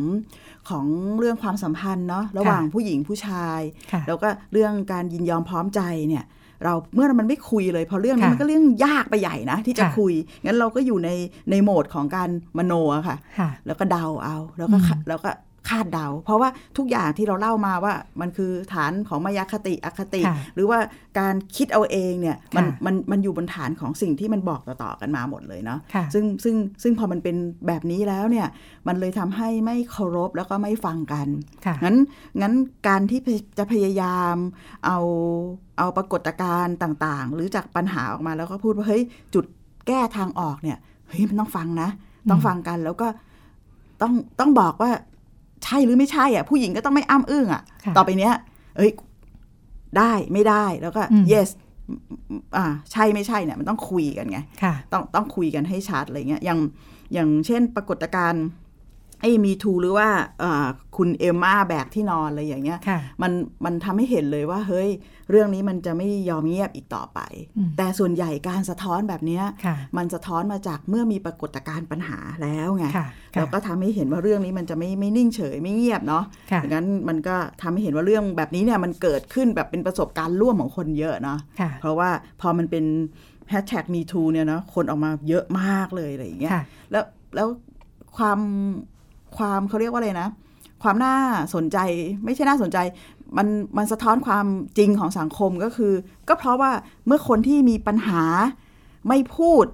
[0.70, 0.86] ของ
[1.20, 3.60] เรื่องความสัมพันธ์เนาะระหว่างผู้หญิงผู้ชาย
[3.92, 6.24] ค่ะแล้วก็เรื่องการยินยอมพร้อมใจเนี่ย
[6.66, 10.14] เราเมื่อมันไม่คุยเลยเพราะเรื่องนี้ค่ะมันก็เรื่องยากไปใหญ่นะ ที่จะค่ะคุย
[10.46, 11.10] งั้นเราก็อยู่ใน
[11.52, 15.30] ในโหมดของการมโนอะค่ะค่ะแล้วก็เดาเอา แล้วก็อืมคาแล้วก็
[15.70, 20.80] คาดเดา เพราะว่าทุกอย่างที่เราเล่ามาว่ามันคือฐานของมายาคติอคติค่ะหรือว่า
[21.20, 27.36] การคิดเอาเองเนี่ยมันค่ะมันมันอยู่บนฐานของสิ่งที่มันบอกต่อๆกันมาหมดเลยเนาะค่ะซึ่งซึ่งซึ่งพอมันเป็น
[27.68, 28.48] แบบนี้แล้วเนี่ย
[28.88, 31.28] มันเลยทำให้ไม่เคารพแล้วก็ไม่ฟังกัน
[31.66, 31.96] ค่ะงั้น
[32.42, 32.54] งั้น
[32.88, 33.20] การที่
[33.58, 34.36] จะพยายาม
[34.86, 34.98] เอา
[35.78, 39.46] เอาปรากฏการณ์ต่างๆ หรือจากปัญหาออกมาแล้วก็พูดว่าเฮ้ยจุด
[39.88, 41.90] แก้ทางออกเนี่ยเฮ้ยมันต้องฟังนะ
[42.30, 43.08] ต้องฟังกันแล้วก็
[44.02, 44.92] ต้องต้องบอกว่า
[45.66, 48.34] ใช่หรือไม่ใช่อะผู้หญิงก็ต้องไม่อ้ำอึ้งอะค่ะ ต่อไปเนี้ย
[48.78, 48.92] เอ้ย
[49.98, 51.50] ได้ไม่ได้แล้วก็อืม yes
[52.56, 56.60] อ่า ใช่ไม่ใช่เนี่ย มันต้องคุยกันไงค่ะต้องต้องคุยกันให้ชัดอะไรเงี้ยอย่าง
[57.14, 58.46] อย่างเช่นปรากฏการณ์
[59.22, 60.66] ไอ้มีทูหรือว่าเอ่อ
[60.98, 63.32] คุณเอมมาแบกที่นอนอะไรอย่างเงี้ยค่ะมัน
[63.66, 64.90] มันทำให้เห็นเลยว่า เฮ้ย
[65.32, 67.20] เรื่องนี้มันจะไม่ยอมเงียบอีกต่อไป
[67.58, 82.10] อืมแต่ส่วนใหญ่การสะท้อนแบบเนี้ยค่ะมันสะท้อนมาจากเมื่อมีปรากฏการณ์ปัญหาแล้วไงค่ะแล้วก็ทำให้เห็นว่าเรื่องนี้มันจะไม่ไม่นิ่งเฉยไม่เงียบเนาะค่ะดังนั้นมันก็ทำให้เห็นว่าเรื่องแบบนี้เนี่ยมันเกิดขึ้นแบบเป็นประสบการณ์ร่วมของคนเยอะเนาะค่ะเพราะว่า
[82.42, 82.86] พอมันเป็น
[83.50, 87.04] แฮชแท็กมีทูเนี่ยนะคนออกมาเยอะมากเลยอะไรอย่างเงี้ยค่ะแล้ว
[87.36, 87.48] แล้ว
[88.18, 88.40] ความ
[89.38, 90.30] ความเขาเรียกว่าอะไรนะ
[90.84, 91.16] ความน่า
[91.56, 91.78] สนใจ
[92.26, 92.78] ไม่ใช่น่าสนใจ
[93.38, 94.46] มันมันสะท้อนความ
[94.78, 95.94] จริงของสังคมก็คือ
[96.30, 96.72] ก็เพราะว่า
[97.08, 98.24] เมื่อคนที่มีปัญหา
[99.08, 99.66] ไม่พูด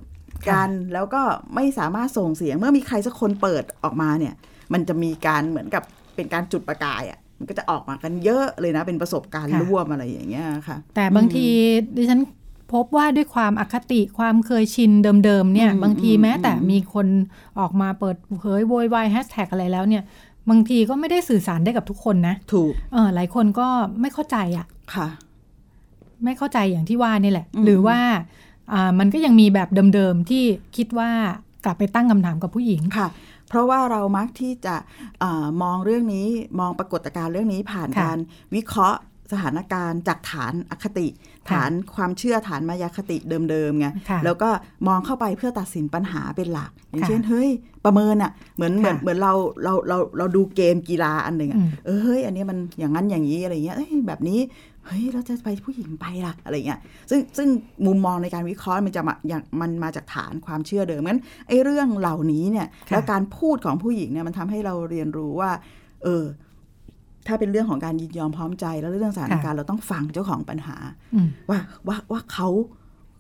[0.49, 1.21] กันแล้วก็
[1.55, 4.33] ไม่สามารถส่งเสียง เมื่อมีใครสักคนเปิดออกมาเนี่ย
[4.73, 5.83] มันจะมีการเหมือนกับ
[6.15, 11.47] เป็นการจุดประกายอะ่ะมันก็จะออกมากันเยอะเลยนะ เป็นประสบการณ์ค่ะร่วมอะไรอย่างเงี้ยค่ะ แต่บางที
[11.95, 12.19] ดิฉัน
[12.73, 14.91] พบว่าด้วยความอคติความเคยชิน
[15.25, 17.07] เดิมๆเนี่ยอืมบางทีอืมแม้แต่อืมมีคน
[17.59, 20.03] ออกมาเปิดเผยโวยวายแฮชแท็กอะไรแล้วเนี่ย
[20.49, 23.67] บางทีก็ไม่ได้สื่อสารได้กับทุกคนนะ ถูกเออหลายคนก็
[24.01, 25.07] ไม่เข้าใจอะค่ะ
[26.23, 27.99] ไม่เข้าใจอย่างที่ว่านี่แหละอืมหรือว่า
[28.73, 30.43] อ่ามันก็ยังมีแบบเดิมๆที่
[30.77, 31.09] คิดว่า
[31.65, 33.07] กลับไปตั้งคำถามกับผู้หญิงค่ะ
[33.47, 34.75] เพราะว่าเรามักที่จะ
[35.19, 36.27] เออมองเรื่องนี้
[36.59, 38.17] มองปรากฏการณ์เรื่องนี้ผ่านค่ะการ
[38.55, 38.99] วิเคราะห์
[39.31, 41.07] สถานการณ์จากฐานอคติ
[41.49, 43.17] ฐานความเชื่อฐานมายาคติ
[43.49, 44.49] เดิมๆไงค่ะแล้วก็
[44.87, 47.49] มองเข้าไปเพื่อตัดสินปัญหาเป็นหลัก อย่างค่ะเช่นเฮ้ย
[47.85, 54.39] ประเมินอะเหมือนเหมือนค่ะเหมือนเราเราเราเราดูเกมกีฬาอันหนึ่งอะอืมเออเฮ้ยอันนี้มันอย่างนั้นอย่างนี้อะไรเงี้ยเอ้ยแบบนี้
[54.85, 57.47] เฮ้ยเราจะไปผู้หญิงไปล่ะอะไรเงี้ยซึ่งซึ่ง
[57.85, 65.51] มุมมองในการวิเคราะห์มันจะมาอย่างมันมาจากฐานความเชื่อเดิมงั้นไอ้เรื่องเหล่านี้เนี่ยค่ะแล้วการพูดของผู้หญิงเนี่ยมันทำให้เราเรียนรู้ว่า
[66.03, 66.23] เออ
[67.27, 70.77] ถ้าเป็นเรื่องของการยินยอมพร้อมใจ แล้วเรื่องสถานการณ์เราต้องฟังเจ้าของปัญหา
[71.13, 72.49] อืมว่าว่าว่าเขา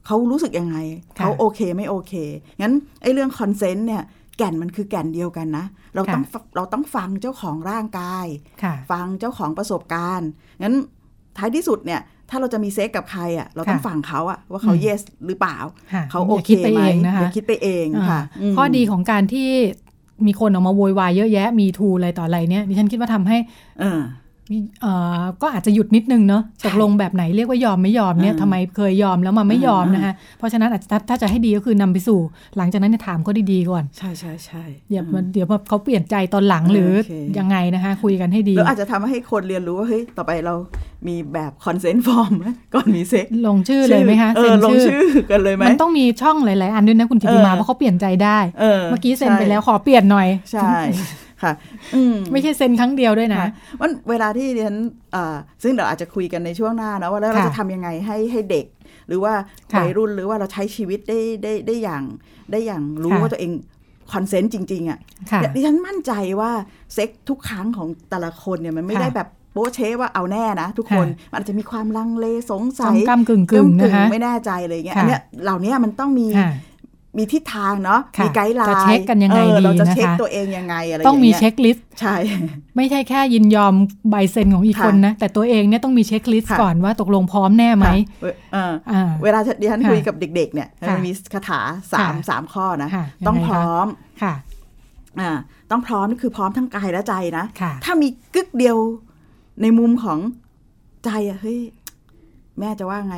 [0.05, 0.77] เขารู้สึกยังไง
[1.17, 2.13] ค่ะเขาโอเคไม่โอเค
[2.61, 4.03] งั้นไอ้เรื่อง consent เนี่ย
[4.37, 6.23] แก่นมันคือแก่นเดียวกันนะ เราต้อง
[6.55, 8.25] เราต้องฟังเจ้าของร่างกาย
[8.63, 10.29] ค่ะฟังเจ้าของประสบการณ์
[10.63, 10.75] งั้น
[11.37, 15.57] ท้ายที่สุดเนี่ย ถ้าเราจะมีเซ็กส์กับใครอะเราต้องค่ะฟังเขาอะว่าเขาอืม yes หรือเปล่า
[15.93, 19.49] ค่ะเขาย่โอเคคิดไปไหมเองนะคะอย่าคิดไปเองค่ะอ่ามข้อดีของการที่
[20.27, 23.37] มีคนออกมาโวยวายเยอะแยะ me too อะไรต่ออะไรเนี่ยดิฉันคิดว่าทำให้
[23.81, 23.83] อ
[25.41, 32.19] ก็อาจจะหยุดนิดนึงเนาะใช่ตกลงแบบไหนเรียกว่ายอมไม่ยอมเนี่ยอืมทำไมเคยยอมแล้วมาไม่ยอมอืมนะคะเพราะฉะนั้นอาจจะถ้าถ้าจะให้ดีก็คือนำไปสู่
[32.57, 40.55] หลังจากนั้นเนี่ยถามเขาดีๆก่อน ใช่ใช่ใช่เดี๋ยวมันเดี๋ยวพอเขาเปลี่ยนใจตอนหลังหรือโอเคยังไงนะคะคุยกันให้ดีแล้วอาจจะทำให้คนเรียนรู้ว่าเฮ้ยต่อไปเรา
[41.07, 42.33] มีแบบ consent form
[42.73, 50.71] ก่อนมีเซ็กส์ลงชื่อเลยไหมคะเออลงชื่อกันเลยไหมมันต้องมีช่องหลายๆอันด้วยนะคุณจิติมาเออเพราะเขาเปลี่ยนใจได้เออเมื่อกี้เซ็นใช่ไปแล้วขอเปลี่ยนหน่อยใช่
[51.43, 51.53] ค่ะ
[51.95, 53.49] อืมไม่ใช่เซ็นครั้งเดียวด้วยนะค่ะ
[53.81, 54.73] มันเวลาที่เรียน
[55.11, 58.65] เอ่อซึ่งเดี๋ยวอาจจะคุยกันในช่วงหน้านะว่าแล้วเราค่ะจะทำยังไงให้ให้เด็ก
[59.07, 59.33] หรือว่า
[59.73, 62.03] ค่ะวัยรุ่นหรือว่าเราใช้ชีวิตได้ได้ได้อย่าง
[62.51, 63.51] ได้อย่างรู้ค่ะว่าตัวเอง
[64.13, 64.99] consent จริง ๆอะ
[65.31, 66.51] ค่ะดิฉันมั่นใจว่า
[66.93, 76.51] เซ็กส์ทุกครั้งของแต่ละคนเนี่ยมันไม่ค่ะได้แบบโป๊ะเชะว่าเอาแน่นะ ทุกคนค่ะมันอาจจะมีความลังเลสงสัยกำกึ่งกึ่งๆนะคะไม่แน่ใจเลยอย่างเงี้ยค่ะอันเนี้ยเหล่านี้มันต้องมีค่ะ
[77.17, 82.15] มีทิศทางเนาะค่ะมี guideline จะเช็คกันยังไงเออดีเราจะนะคะเช็คตัวเองยังไงอะไรต้องมีอ่า checklistิสต์ใช่
[82.75, 83.73] ไม่ใช่แค่ยินยอม
[84.09, 91.59] ใบเซ็นของอีกค่ะคนนะ แต่ตัวเองเนี่ยต้องมี checklist ค่ะก่อนว่าตกลงพร้อมแน่ไหมค่ะเวเอออ่าเวลาดิฉันค่ะคุยกับเด็กๆเนี่ยค่ะมันมีคาถา
[91.93, 93.87] สามค่ะสามข้อนะค่ะต้องยังไงคะร้อม
[94.23, 94.33] ค่ะ
[95.19, 95.31] อ่า
[95.71, 98.77] ต้องพร้อมนี่คือพร้อมทั้งกายและใจนะค่ะถ้ามีกึกเดียว
[99.61, 100.19] ในมุมของ
[101.05, 101.59] ใจอะเฮ้ย
[102.59, 103.17] แม่จะว่าไง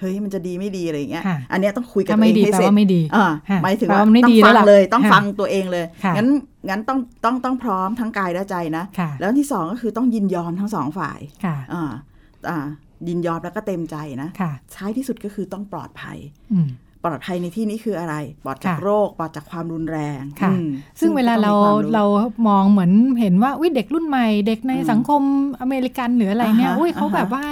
[0.00, 6.28] เฮ้ยมันจะดีไม่ดีอะไรอย่างเงี้ยค่ะอันเนี้ยต้องคุยกับถ้าตัวไม่เองดีให้แปลเสร็จว่าไม่ดีอ่าค่ะหมายถึงแปลว่าว่าไม่ต้อดีงแล้ฟัวงล่ะเลยต้องค่ะฟังตัวเองเลยค่ะงั้น
[6.68, 11.92] งั้นต้องต้องต้องพร้อมทั้งกายและใจนะค่ะแล้วที่สองก็คือต้องยินยอมทั้งสองฝ่ายค่ะอ่า
[12.48, 12.58] อ่า
[13.08, 16.18] ยินยอมแล้วก็เต็มใจนะค่ะท้ายที่สุดก็คือต้องปลอดภัย
[16.52, 16.68] อืม
[17.06, 18.14] ปลอดภัยในที่นี้คืออะไร
[18.44, 20.68] ปลอดจากค่ะโรค ปลอดจากความรุนแรงค่ะอืม
[21.00, 22.04] ซึ่งเวลาเราก็ต้องมีควมเรา
[22.48, 25.22] มองเหมือนเห็นว่าอุ้ยเด็กรุ่นใหม่เด็กในอืมสังคม
[25.60, 27.44] อเมริกันหรืออะไรเนี่ยอ่าฮะอุ้ยเขาอ่าฮะแบบว่า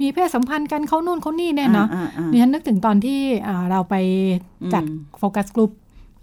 [0.00, 3.94] มีเพศสัมพันธ์กันเขานู่นเขานี่เนี่ยเนาะอ่อ่ดิฉันนึกถึงตอนที่อ่าเราไป
[4.74, 5.70] จัดอืมโฟกัสกลุ่ม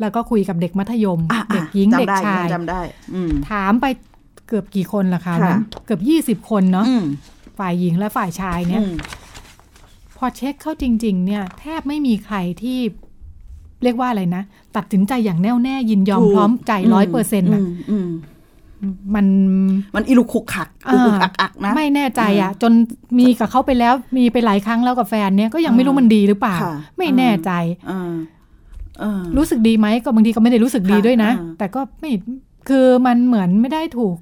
[0.01, 2.81] แล้วก็คุยกับเด็กมัธยมอะเด็กอะหญิงเด็กจำได้ชายจำได้
[3.13, 3.85] อืมถามไป
[4.47, 7.05] เกือบกี่คนล่ะคะค่ะนั้นเกือบยี่สิบคนเนาะอืม
[7.59, 8.93] ฝ่ายหญิงและฝ่ายชายเนี่ยอืม
[10.17, 12.79] พอเช็คเข้าจริง ๆ เนี่ย แทบไม่มีใครที่
[13.83, 14.43] เรียกว่าอะไรนะ
[14.75, 18.09] ตัดสินใจอย่างแน่วแน่ยินยอมถูกพร้อมใจร้อยเปอร์เซ็นต์อืมอืม
[19.15, 19.25] มัน
[19.95, 22.71] มันอิลุกขุกขักอุกอุกอักอักนะ ไม่แน่ใจอะ จน
[23.19, 27.51] มีกับเขาไปแล้วมีไปหลายครั้งแล้วกับแฟนเนี่ยก็ยังไม่รู้มันดีหรือเปล่าค่ะไม่แน่ใจ
[27.87, 28.13] เออ
[28.99, 32.11] เออรู้สึกดีไหมก็บางทีก็ไม่ได้รู้สึกดีค่ะด้วยนะอ่าแต่ก็ไม่
[32.69, 34.15] คือมันเหมือนไม่ได้ถูก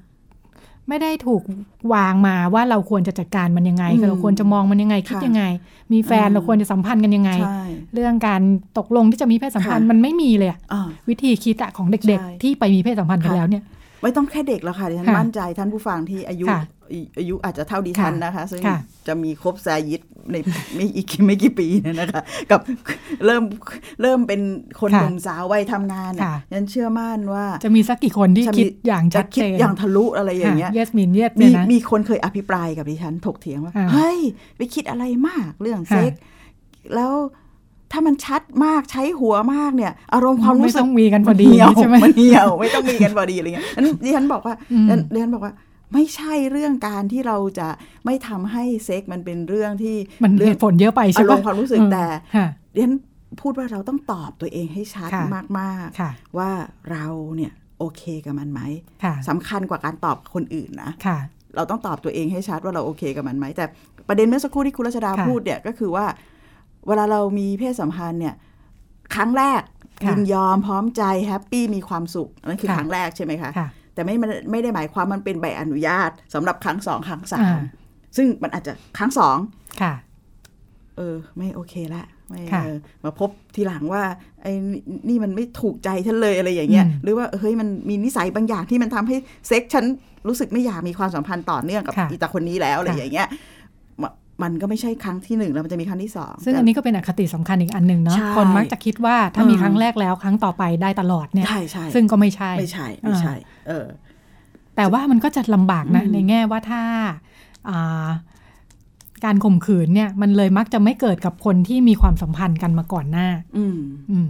[0.88, 1.42] ไม่ได้ถูก
[1.94, 5.42] วางมาว่าเราควรจะจัดการมันยังไงเราควรจะมองมันยังไงคิดยังไง
[5.92, 7.62] มีแฟนเราควรจะสัมพันธ์กันยังไงใช่
[7.94, 8.40] เรื่องการ
[8.78, 13.62] ตกลงที่จะมีเพศสัมพันธ์ค่ะมันไม่มีเลยอะอ่าวิธีคิดอะของเด็กใช่ๆที่ไปมีเพศสัมพันธ์กันค่ะแล้วเนี่ย
[14.02, 16.60] ไม่ต้องแค่เด็กแล้วค่ะดิฉันค่ะมั่นใจท่านผู้ฟังที่อายุค่ะ
[16.92, 20.36] อาอายุอาจจะเท่าดิฉันค่ะนะคะ ซึ่งค่ะจะมีครบแซยิดใน
[20.74, 22.60] ไม่อีกไม่กี่ปีเนยนะคะ กับ
[23.26, 23.42] เริ่ม
[24.02, 24.40] เริ่มเป็น
[24.80, 34.18] คนค่ะหนุ่มสาววัยทำงานเนี่ยค่ะฉันเชื่อมั่นว่า จะมีสักกี่คนที่จะมีคิดอย่างจะชัดคิเจดนอย่างทะลุอะไรอย่างเงี้ยเยสมินเยสมีเนี่ยนะมีคนเคยอภิปรายกับดิฉันถกเถียงว่าอ่าเฮ้ย
[34.56, 36.20] ไปคิดอะไรมากเรื่องค่ะเซ็กส์
[36.94, 37.12] แล้ว
[37.92, 45.52] ถ้ามันชัดมากใช้หัวมากเนี่ย อารมณ์ความไม่รู้สึต้กองมีกันพอดีเหี่ยวใช่ไหมมันเหี่ยวไม่ต้องมีกันพอดีอะไรเงี้ยนั้นดิฉันบอกว่าอืมดิฉันบอกว่า
[45.92, 47.68] ไม่ใช่เรื่องการที่เราจะ
[48.04, 52.94] ไม่ทำให้เซ็กส์มันเป็นเรื่องที่มันเรื่เหองตุผลเยอะไปอาใช่รปะมณ์ความรู้สึกอืมแต่ค่ะดิฉัน
[53.40, 55.26] พูดว่าเราต้องตอบตัวเองให้ชัดค่ะ
[55.58, 56.50] มากค่ะๆว่า
[56.90, 58.60] เราเนี่ยโอเคกับมันไหม
[59.04, 61.18] ค่ะสำคัญกว่าการตอบคนอื่นนะค่ะ
[61.56, 63.64] เราต้องตอบตัวเองให้ชัดว่าเราโอเคกับมันไหมแต่
[64.08, 66.06] ประเด็นเมื่อสักครู่ที่คุณรัชดาค่ะพูดเนี่ยก็คือว่า
[66.86, 68.34] เวลาเรามีเพศสัมพันธ์เนี่ย
[69.14, 69.62] ครั้งแรก
[70.04, 77.60] ค่ะยินยอมพร้อมใจแฮปปี้มีความสุขนั่นคือค่ะครั้งแรกใช่ไหมคะค่ะ แต่ไม่ไม่ไม่ได้หมายความมันเป็นใบอนุญาตสำหรับครั้งสองครั้งสาอ่าม
[78.16, 79.36] ซึ่งมันอาจจะครั้งสอง
[79.82, 79.92] ค่ะ
[80.96, 84.02] เออ ไม่โอเคละไม่ค่ะเออมาพบทีหลังว่า
[84.42, 89.16] ไอ้นี่นี่มันไม่ถูกใจฉันเลยอะไรอย่างเงี้ยอืมหรือว่าเฮ้ยมันมีนิสัยบางอย่างที่มันทำให้
[89.48, 89.84] เซ็กฉัน
[90.28, 93.28] รู้สึกไม่อยากมีความสัมพันธ์ต่อเนื่องกับค่ะอีตาคนนี้แล้วอะไรค่ะอย่างเงี้ย
[94.42, 103.34] มันก็ไม่ใช่ครั้งที่หนึ่งแล้วมันจะมีครั้งที่สองซึ่งอันนี้ก็เป็นอคติสำคัญอีกอันหนึ่งเนาะใช่คนมักจะคิดว่าถ้ามีอืมครั้งแรกแล้วครั้งต่อไปได้ตลอดเนี่ยใช่ใช่ซึ่งก็ไม่ใช่ไม่ใช่ไม่ใช่
[103.68, 103.86] เออ
[104.76, 106.82] แต่ว่ามันก็จะลำบากนะอืมในแง่ว่าถ้า
[107.68, 108.08] อ่า
[109.24, 113.78] การข่มขืนเนี่ย มันเลยมักจะไม่เกิดกับคนที่มีความสัมพันธ์กันมาก่อนหน้า อืม
[114.10, 114.28] อืม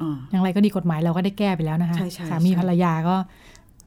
[0.00, 3.16] อ่าอย่างไรก็ดีกฎหมายเราก็ได้แก้ไปแล้วนะคะใช่ใช่สามีใช่ภรรยาก็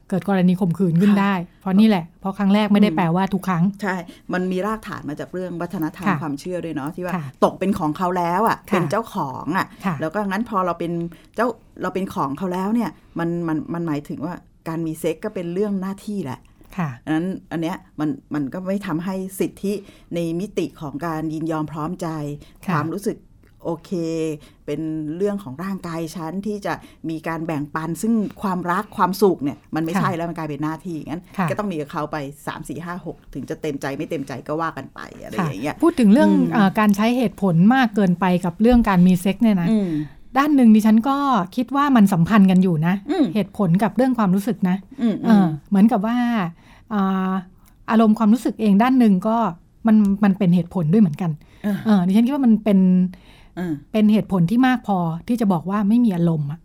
[0.08, 3.94] เกิดกรณีข่มขืนขึ้นค่ะได้ เพราะนี่แหละ เพราะครั้งแรกไม่ได้อืมแปลว่าทุกครั้ง ใช่
[4.32, 10.92] มันมีรากฐานมาจากเรื่องวัฒนธรรมค่ะความเชื่อด้วยเนาะที่ว่าค่ะตกเป็นของเขาแล้วอะค่ะเป็นเจ้าของอะค่ะ แล้วก็งั้นพอเราเป็น
[11.36, 11.46] เจ้า
[11.82, 14.34] เราเป็นของเขาแล้วเนี่ย มันมันมันหมายถึงว่า
[14.68, 16.40] การมีเซ็กก็เป็นเรื่องหน้าที่แหละ
[16.76, 19.72] ค่ะอันนั้นอันเนี้ยมันมันก็ไม่ทำให้สิทธิ
[20.14, 22.08] ในมิติของการยินยอมพร้อมใจ
[22.66, 23.16] ค่ะความรู้สึก
[23.64, 23.92] โอเค
[24.66, 24.80] เป็น
[25.16, 26.72] เรื่องของร่างกายฉันที่จะ
[27.10, 39.90] มีการแบ่งปัน ซึ่งความรักความสุขเนี่ยมันไม่ใช่แล้วมันกลายเป็นหน้าที่งั้นค่ะก็ต้องมีกับเขาไป 3 4 5 6 ถึงจะเต็มใจไม่เต็มใจก็ว่ากันไปอะไรค่ะอย่างเงี้ยพูดถึงเรื่องอืมเออการใช้เหตุผลมากเกินไปกับเรื่องการมีเซ็กเนี่ยนะอืม
[40.38, 41.16] ด้านหนึ่งดิฉันก็
[41.56, 46.16] คิดว่ามันสัมพันธ์กันอยู่นะอืมเหตุผลกับเรื่องความรู้สึกนะอืมเออเหมือนกับว่า
[46.92, 47.30] อ่า
[47.90, 49.36] อารมณ์ความรู้สึกเองด้านหนึ่งก็
[49.86, 51.30] มันมันเป็นเหตุผลด้วยเหมือนกัน
[51.64, 52.78] เออเออดิฉันคิดว่ามันเป็น
[53.56, 54.98] เออเป็นเหตุผลที่มากพอ
[55.28, 56.60] ที่จะบอกว่าไม่มีอารมณ์อะ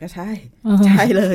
[0.00, 0.30] ก็ใช่
[0.64, 1.34] เออใช่เลย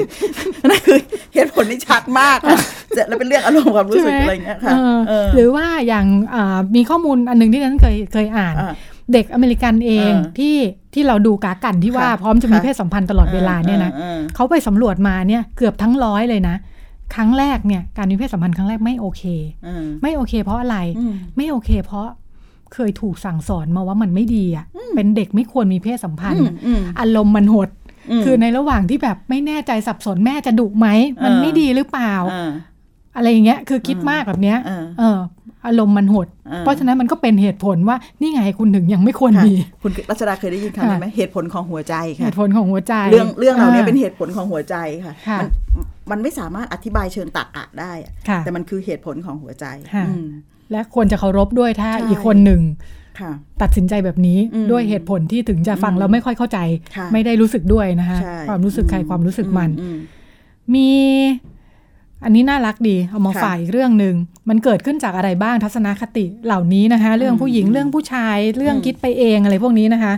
[0.69, 0.99] นั่นคือ
[1.33, 2.57] เหตุผลที่ชัดมากอะ
[2.93, 8.75] เสร็จแล้วเป็นเรื่องอารมณ์ความรู้สึกอะไรอย่างเงี้ยค่ะเออเออหรือว่าอย่างอ่ามีข้อมูลอันหนึ่งที่ฉันเคยเคยอ่านอะ
[9.13, 10.55] เด็กอเมริกันเองเออที่
[10.93, 16.55] ที่เราดูกากันที่ว่าค่ะพร้อมจะมีค่ะเพศสัมพันธ์ตลอดเวลาเนี่ยนะออออเขาไปสำรวจมาเนี่ยเกือบทั้งร้อยเลยนะ
[17.15, 19.23] ครั้งแรกเนี่ยการมีเพศสัมพันธ์ครั้งแรกไม่โอเค
[19.65, 22.07] เออไม่โอเค เพราะอะไรอืมไม่โอเค เพราะ
[22.73, 24.65] เคยถูกสั่งสอนมาว่ามันไม่ดีอะ
[24.95, 27.69] เป็นเด็กไม่ควรมีเพศสัมพันธ์อะอืมอารมณ์มันหด
[28.19, 30.87] มคือในระหว่างที่แบบไม่แน่ใจสับสนแม่จะดุไหม
[31.23, 32.51] มันเออไม่ดีหรือเปล่าเออ
[33.15, 45.47] อะไรอย่างเงี้ย คือคิดเออมากแบบเนี้ย เออเอออารมณ์มันหดออเพราะฉะนั้นมันก็เป็นเหตุผลว่านี่ไงคุณถึงยังไม่ควรค่ะมี คุณรัชดาเคยได้ยินคำนี้ไหมเหตุผลของหัวใจเหค่ะตุผลของหัวใจ เรื่องเรื่องเหล่านี้เป็นเหตุผลของหัวใจค่ะค่ะมัน
[46.11, 50.25] มันไม่สามารถอธิบายเชิงตรรกะได้อะค่ะแต่มันคือเหตุผลของหัวใจค่ะอืม
[50.71, 52.61] และควรจะเคารพด้วยถ้าใช่อีกคนหนึ่ง
[53.19, 56.59] ค่ะตัดสินใจแบบนี้อืมด้วยเหตุผลที่ถึงจะฟังอืมแล้วไม่ค่อยเข้าใจ
[56.95, 59.97] ค่ะไม่ได้รู้สึกด้วยนะคะใช่ความรู้สึกใครความรู้สึกมันอืม
[60.75, 60.89] มี
[62.23, 64.15] อันนี้น่ารักดีเอามาค่ะฝ่ายอีกเรื่องหนึ่ง
[64.49, 70.13] มันเกิดขึ้นจากอะไรบ้างทัศนคติเหล่านี้นะคะ เรื่องผู้หญิงอืมเรื่องผู้ชายเรื่องอืมคิดไปเองอะไรพวกนี้นะคะ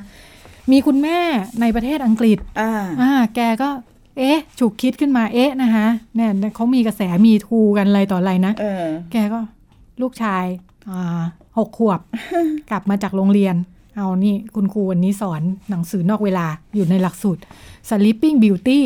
[0.71, 1.19] มีคุณแม่
[1.61, 3.69] ในประเทศอังกฤษอ่าอ่าแกก็
[4.17, 5.85] เอ๊ะฉุกคิดขึ้นมาเอ๊ะนะคะ
[6.15, 9.39] เนี่ยเขามีกระแสมีทูกันอะไรต่ออะไรนะเออแกก็
[10.01, 10.45] ลูกชาย
[10.89, 11.21] อ่า
[11.57, 11.99] หกขวบ
[12.69, 13.55] กลับมาจากโรงเรียน
[13.95, 17.41] เอานี่คุณครูวันนี้สอนหนังสือนอกเวลาอยู่ในหลักสูตร
[17.89, 18.79] Sleeping Beauty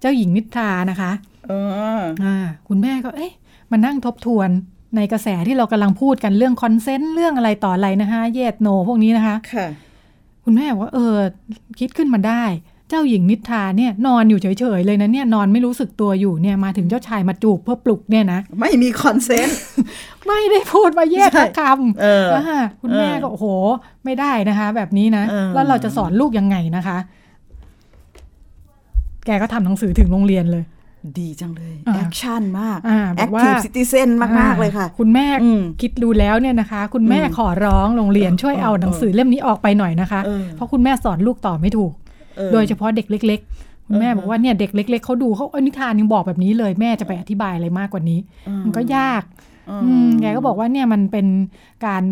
[0.00, 1.52] เจ้าหญิงนิทรานะคะเอ
[2.00, 2.36] ออ่า
[2.68, 3.32] คุณแม่ก็เอ๊ะ
[3.70, 4.48] มานั่งทบทวน
[4.96, 9.66] ในกระแสที่เรากำลังพูดกันเรื่องคอนเซนต์เรื่องอะไรต่ออะไรนะคะเยดโนพวกนี้นะคะค่ะ
[10.44, 11.16] คุณแม่บอกว่า เออ
[11.80, 12.44] คิดขึ้นมาได้
[12.88, 19.58] เจ้าหญิงนิทราเนี่ย นอนอยู่เฉยๆเลยนะเนี่ยนอนไม่รู้สึกตัวอยู่เนี่ยมาถึงเจ้าชายมาจูบเพื่อปลุกเนี่ยนะ ไม่มี consent
[20.26, 23.46] ไม่ได้พูดมาแยกใช่คำเอออ่าคุณแม่ก็เออโอ้โห
[24.04, 26.98] ไม่ได้นะคะ แบบนี้นะเออแล้วเราจะสอนลูกยังไงนะคะ
[29.26, 30.64] แกก็ทำหนังสือถึงโรงเรียนเลย
[31.18, 34.08] ดีจังเลยอ่า action มากอ่าบอกว่า active citizen
[34.40, 41.92] มาก ๆ เลยค่ะ คุณแม่อืมคิดดูแล้วเนี่ยนะคะ คุณแม่อืมขอร้องโรงเรียนเออช่วยเอาเออหนังสือเล่มนี้ออกไปหน่อยนะคะเออเพราะคุณแม่สอนลูกต่อไม่ถูก
[42.38, 48.18] ออโดยเฉพาะเด็กเล็ก ๆ คุณแม่เออบอกว่าเนี่ยเด็กเล็ก ๆเขาดูเขาเอ้ยนิทานยังบอกแบบนี้เลยแม่จะไปอธิบายอะไรมากกว่านี้
[48.64, 49.22] มันก็ยาก
[49.84, 51.26] อืมแกก็บอกว่าเนี่ยมันเป็น
[51.86, 52.02] การ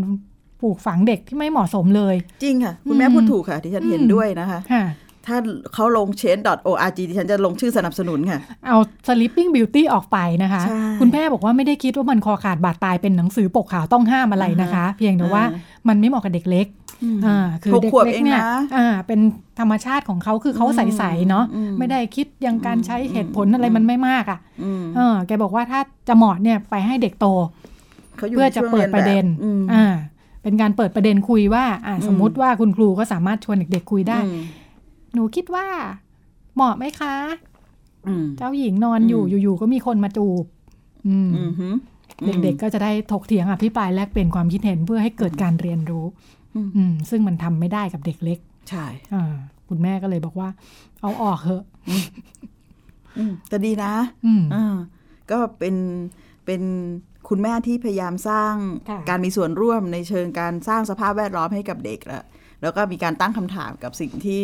[0.60, 4.84] ปลูกฝังเด็กที่ไม่เหมาะสมเลย จริงค่ะ คุณแม่อืมพูดถูกค่ะที่ฉันเห็นอืมด้วยนะคะค่ะ
[5.26, 5.36] ถ้า
[5.74, 16.66] เขาลง change.org ที่ฉันจะลงชื่อสนับสนุนค่ะ เอา Sleeping Beauty ออกไปนะคะใช่คุณแม่บอกว่าไม่ได้คิดว่ามันคอขาดบาดตายเป็นหนังสือปกขาวต้องห้ามอะไรนะคะ เพียงแต่ว่าอ่ามันไม่เหมาะกับเด็กเล็ก
[17.26, 19.20] อ่าคือหกเด็กขวบเล็กเองเนี่ยนะอ่าเป็น
[19.60, 27.26] ธรรมชาติของเขาคือเขาอืมใสๆเนาะอืมไม่ได้คิดยังการใช้เหตุผลอืมอะไรมันไม่มากอะอืมเออแกบอกว่าถ้าจะเหมาะเนี่ยไปให้เด็กโต
[28.16, 29.84] เขายู่เพื่อในจะช่วงเปิดประเด็นรียนแบบอืมอ่า
[30.42, 34.42] เป็นการเปิดประเด็นคุยว่าอ่าอืมสมมุติว่าคุณครูก็สามารถชวนเด็กๆคุยได้อืม
[35.14, 35.66] หนูคิดว่า
[36.54, 37.14] เหมาะไหมคะ
[38.06, 40.44] อืมเจ้าหญิงนอนอยู่อืมอยู่ๆก็มีคนมาจูบ
[41.08, 41.68] อืมอืมฮึ
[42.42, 46.04] เด็กๆก็จะได้ถกเถียงอภิปรายแลกเปลี่ยนความคิดเห็นเพื่อให้เกิดการเรียนรู้
[46.54, 48.38] อืมอืมซึ่งมันทำไม่ได้กับเด็กเล็ก
[48.70, 49.34] ใช่อ่า
[49.68, 50.48] คุณแม่ก็เลยบอกว่า
[51.00, 51.62] เอาออกเถอะ
[53.18, 53.92] อืมแต่ดีนะ
[54.26, 54.76] อืมอ่า
[55.30, 55.74] ก็เป็น
[56.46, 56.62] เป็น
[57.28, 58.54] คุณแม่ที่พยายามสร้าง
[58.88, 62.24] ค่ะการมีส่วนร่วมในเชิงการสร้างสภาพแวดล้อมให้กับเด็กแล้ว
[62.62, 64.42] แล้วก็มีการตั้งคำถามกับสิ่งที่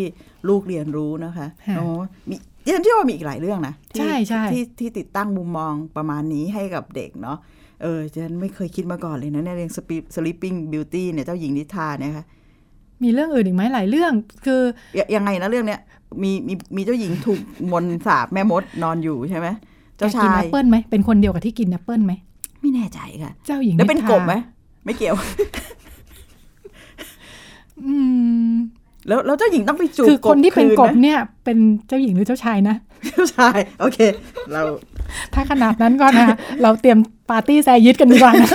[0.49, 1.85] ลูกเรียนรู้นะคะค่ะโอ้
[2.31, 7.39] มีดิฉันเชื่อว่ามีอีกหลายเรื่องนะที่ใช่ใช่ที่ที่ติดตั้งมุมมองประมาณนี้ให้กับเด็กเนาะ
[7.83, 9.73] เออฉันไม่เคยคิดมาก่อนเลยนะในเรื่อง
[10.17, 12.25] Sleeping Beauty เนี่ยเจ้าหญิงนิทราเนี่ยค่ะ
[13.03, 14.13] มีเรื่องอื่นอีกไหมหลายเรื่อง
[14.45, 14.61] คือ
[15.15, 15.81] ยังไงนะเรื่องเนี้ย
[16.23, 17.41] มีมีมีเจ้าหญิงถูก
[17.73, 19.49] มนต์สาปแม่มดนอนอยู่ใช่ไหม
[19.97, 22.13] เจ้าชายกินแอปเปิลไหมเป็นคนเดียวกับที่กินแอปเปิลไหม
[22.61, 24.35] ไม่แน่ใจค่ะ เจ้าหญิงแล้วเป็นทรากบไหม
[24.85, 25.17] ไม่เกี่ยว
[27.87, 27.97] อื
[28.51, 28.53] ม
[29.09, 32.77] แล้วแล้วเจ้าหญิงต้องไปจูบคือคนที่เป็นกบคืะเนี่ย เป็นเจ้าหญิงหรือเจ้าชายนะ
[33.07, 33.99] เจ้าชาย โอเค
[34.53, 34.63] เรา
[35.35, 36.29] ถ้าขนาดนั้นก็นะ
[36.63, 36.99] เราเตรียม
[37.31, 38.51] ปาร์ตี้แซยิดกันดีกว่านะ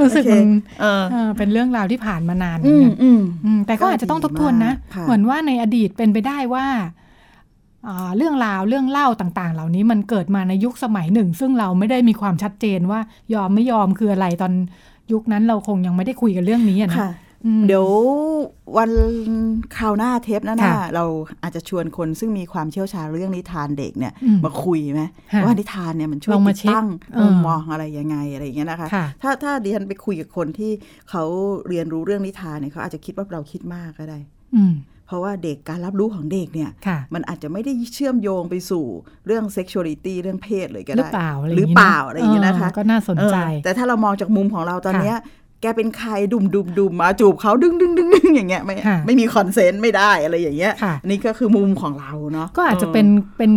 [0.00, 0.50] รู้สึกโอเคมัน
[0.80, 6.66] เออเออเป็นเรื่องราวที่ผ่านมานานเหมือือนมกันอืมอืมแต่ก็อาจจะต้องทบทวนนะก็ดีมากค่ะเหมือนว่าในอดีตเป็นไปได้ว่า
[7.88, 13.00] อ่าเรื่องราวเรื่องเล่าต่าง ๆ เหล่านี้มันเกิดมาในยุคสมัยหนึ่ง ซึ่งเราไม่ได้มีความชัดเจนว่า
[13.34, 14.52] ยอมไม่ยอมคืออะไรตอน
[15.12, 17.23] ยุคนั้นเราคงยังไม่ได้คุยกันเรื่องนี้อะนะค่ะอืม
[17.66, 17.86] เดี๋ยว
[18.76, 18.90] วัน
[19.76, 21.04] คราวหน้าเทปหน้าค่ะเรา
[21.42, 30.72] อาจจะชวนคนซึ่งมีความเชี่ยวชาญเรื่องนิทานเด็กเนี่ยอืมมาคุยไหมค่ะว่านิทานเนี่ยมันช่วยลองมาติดเช็คตั้งเออมุมมองอะไรยังไงอะไรอย่างเงี้ยนะคะค่ะถ้าถ้าดิฉันไปคุยกับคนที่
[31.10, 31.24] เขา
[31.68, 34.18] เรียนรู้เรื่องนิทานเนี่ยเขาอาจจะคิดว่าเราคิดมากก็ได้
[34.56, 34.74] อืม
[35.06, 38.84] เพราะว่าเด็กการรับรู้ของเด็กเนี่ยค่ะมันอาจจะไม่ได้เชื่อมโยงไปสู่
[39.26, 45.16] เรื่อง sexuality เรื่องเพศเลยก็หรือได้เปล่าอะไรหรือเปล่าอะไรอย่างเงี้ยนะคะก็น่าสนใจเออแต่ถ้าเรามองจากมุมของเราตอนเนี้ย
[45.64, 53.06] แกเป็นใครดุมดุมดุมมาจูบเขาดึงดึงดึงดึงอย่างเงี้ยไม่ค่ะไม่มีคอนเซนต์ไม่ได้อะไรอย่างเงี้ยค่ะอันนี่ก็คือมุมของเราเนาะก็อาจจะเป็น
[53.38, 53.52] เป็น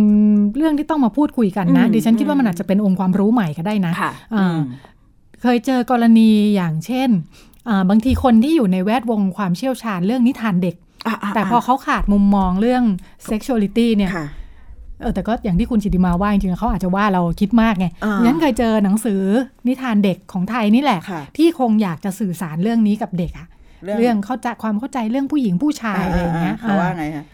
[0.56, 4.58] เรื่องที่ต้องมาพูดคุยกันนะอืมดิฉันคิดว่ามันอาจจะเป็นองค์ความรู้ใหม่ก็ได้นะค่ะอ่า
[5.42, 7.08] เคยเจอกรณีอย่างเช่น
[7.68, 12.82] อ่าบางทีคนที่อยู่ในแวดวงความเชี่ยวชาญเรื่องนิทานเด็กอะะแต่พอเขาขาดมุมมองเรื่อง
[13.30, 14.26] sexuality เนี่ยค่ะ
[15.00, 19.22] เออแต่ก็อย่างที่คุณจิติมาว่าจริงๆเขาอาจจะว่าเราคิดมากไงอ่าฉันเคยเจอหนังสือ
[19.66, 23.46] นิทานเด็กของไทยนี่แหละค่ะที่คงอยากจะสื่อสารเรื่องนี้กับเด็กอะ
[23.98, 27.24] เรื่องเข้าใจความเข้าใจเรื่องผู้หญิงผู้ชายอะไรอย่างเงี้ยเขาว่าอ่าไงฮะ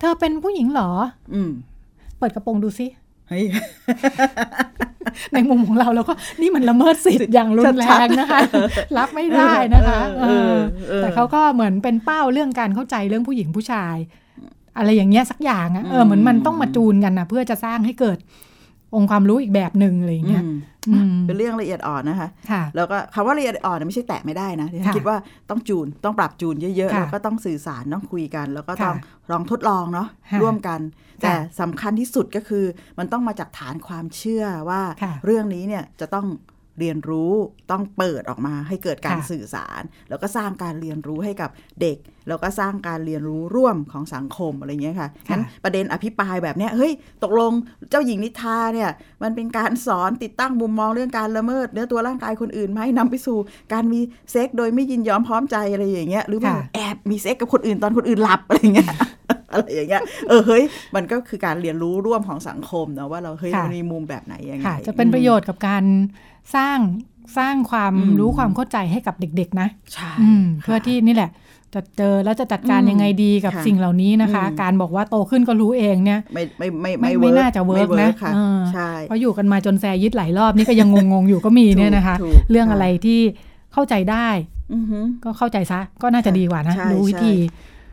[0.00, 0.90] เธอเป็นผู้หญิงเหรอ
[1.34, 1.50] อืม
[2.18, 2.86] เปิดกระโปรงดูซิ
[3.28, 3.44] เฮ้ย
[5.34, 8.40] ในมุมของเราแล้วก็นี่มันละเมิดสิทธิ์อย่างรุนแรชัดงๆนะคะ
[8.96, 13.96] รับไม่ได้นะคะเออเออเออแต่เขาก็เหมือนเป็นเป้าเรื่องการเข้าใจเรื่องผู้หญิงผู้ชาย
[14.78, 18.18] อะไรอย่างเงี้ยสักอย่างอะเออเหมือนมันต้องมาจูนกันนะเพื่อจะสร้างให้เกิด
[18.94, 20.56] องค์ความรู้อีกแบบหนึ่งอะไรอย่างเงี้ยอืม
[20.88, 25.16] อืมเป็นเรื่องละเอียดอ่อนนะคะค่ะแล้วก็คำว่าละเอียดอ่อนเนี่ยไม่ใช่แตะไม่ได้นะที่ฉันค่ะคิดว่า
[25.50, 30.80] ต้องจูนต้องปรับจูนเยอะๆค่ะแล้วก็ต้องสื่อสารต้องคุยกัน แล้วก็ต้องค่ะลองทดลองเนาะค่ะร่วมกัน
[31.22, 32.64] แต่ค่ะสำคัญที่สุดก็คือ
[32.98, 36.26] มันต้องมาจากฐานความเชื่อว่าค่ะเรื่องนี้เนี่ยจะต้อง
[36.78, 37.32] เรียนรู้
[37.70, 41.50] ต้องเปิดออกมาให้เกิดการค่ะสื่อสาร แล้วก็สร้างการเรียนรู้ให้กับ
[41.80, 41.98] เด็ก
[42.28, 47.52] แล้วก็สร้างการเรียนรู้ร่วมของสังคมอะไรเงี้ยค่ะงั้นประเด็นอภิปรายแบบเนี้ยเฮ้ยตกลง
[47.90, 48.90] เจ้าหญิงนิทราเนี่ย
[49.22, 53.38] มันเป็นการสอนติดตั้งมุมมองเรื่องการละเมิดเนื้อตัวร่างกายคนอื่นไหมนำไปสู่
[53.72, 54.00] การมี
[54.30, 58.88] เซ็กโดยไม่ยินยอมพร้อมใจอะไรอย่างเงี้ยหรือว่าค่ะแอบมีเซ็กกับคนอื่นตอนคนอื่นหลับอะไรเงี้ย
[59.54, 60.62] อะไรอย่างเงี้ยเออเฮ้ย
[60.94, 65.84] มันก็คือการเรียนรู้ร่วมของสังคมเนาะว่าเราเฮ้ยค่ะมันมีมุมแบบไหนยังไงค่ะจะเป็นประโยชน์กับการ
[66.56, 66.78] สร้าง
[67.38, 71.30] สร้างความอืมรู้ความเข้าใจให้กับเด็ก ๆ นะใช่อืมค่ะเพื่อที่นี่แหละ
[71.74, 83.20] จะเจอแล้วจะจัดการอืมยังไงดีกับค่ะสิ่งเหล่านี้นะคะอืมการบอกว่าโตขึ้นก็รู้เองเนี่ย ไม่ไม่ไม่ไม่ไม่ไม่ work น่าจะ work ไม่นะค่ะเออใช่เพราะอยู่กันมาจนแซยิดหลายรอบนี่ก็ยังงงๆอยู่ก็มีเนี่ยนะคะถูกถูกเรื่องอะไรที่
[83.72, 84.28] เข้าใจได้
[84.74, 87.32] อือหือก็เข้าใจซะก็น่าจะดีกว่านะใช่รู้วิธีใช่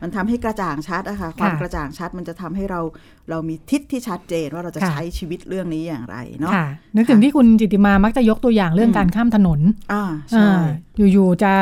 [0.02, 2.80] มันทำให้กระจ่างชัดอะค่ะความกระจ่างชัดมันจะทำให้เรา
[3.30, 9.60] เรามีทิศที่ชัดเจนว่าเราจะค่ะใช้ชีวิตเรื่องนี้อย่างไรเนาะค่ะนึกถึงที่คุณจิติมามักจะยกตัวอย่างเรื่องอืมการข้ามถนน
[9.92, 10.62] อ่าใช่อ่า
[11.12, 11.52] อยู่ๆจะ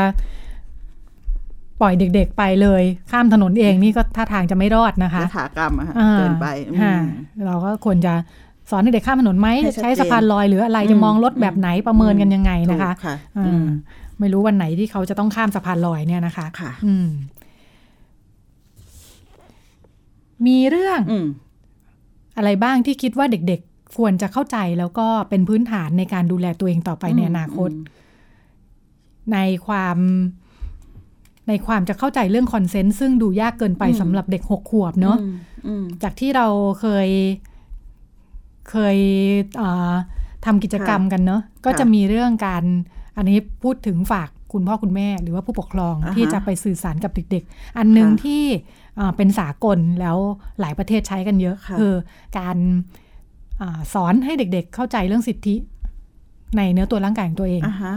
[1.80, 6.94] ปล่อยเด็กๆไปเลย ข้ามถนนเองนี่ก็ท่าทางจะไม่รอดนะคะยถากรรมอะค่ะอ่าเกินไปอืมค่ะ
[7.46, 8.14] เราก็ควรจะ
[8.70, 13.66] สอนให้เด็กข้ามถนนไหมให้ชัดเจนใช้สะพานลอยหรืออะไรจะมองรถแบบไหนประเมินกันยังไงนะคะถูกค่ะอ่าอืม
[14.20, 16.94] ไม่รู้วันไหนที่เขาจะต้องข้ามสะพานลอยเนี่ยนะคะค่ะ อื
[20.42, 21.26] มมีเรื่องอืม
[22.36, 27.70] อะไรบ้างที่คิดว่าเด็กๆ ควรจะเข้าใจแล้วก็เป็นพื้นฐานในการดูแลตัวเองต่อไปในอนาคต
[29.32, 29.98] ในความ
[31.48, 35.34] ในความจะเข้าใจเรื่องคอนเซนต์ซึ่งดูยากเกินไปอืมสำหรับเด็กหกขวบเนาะอืม
[35.66, 36.46] อืมจากที่เรา
[36.80, 37.08] เคย
[38.70, 38.98] เคย
[39.56, 39.92] เอ่อ
[40.44, 42.64] ทำกิจกรรมกันเนาะก็จะมีเรื่องการ
[43.16, 48.44] อันนี้พูดถึงฝากคุณพ่อคุณแม่หรือว่าผู้ปกครองอ่าฮะที่จะไปสื่อสารกับเด็ก ๆ อันหนึ่งค่ะที่
[48.96, 50.16] เอ่อเป็นสากลแล้ว
[50.60, 51.94] หลายประเทศใช้กันเยอะค่ะคือ
[52.38, 52.56] การ
[53.60, 55.54] อาสอนให้เด็กๆ เข้าใจเรื่องสิทธิ
[56.56, 57.94] ในเนื้อตัวร่างกายของตัวเองอ่าฮะ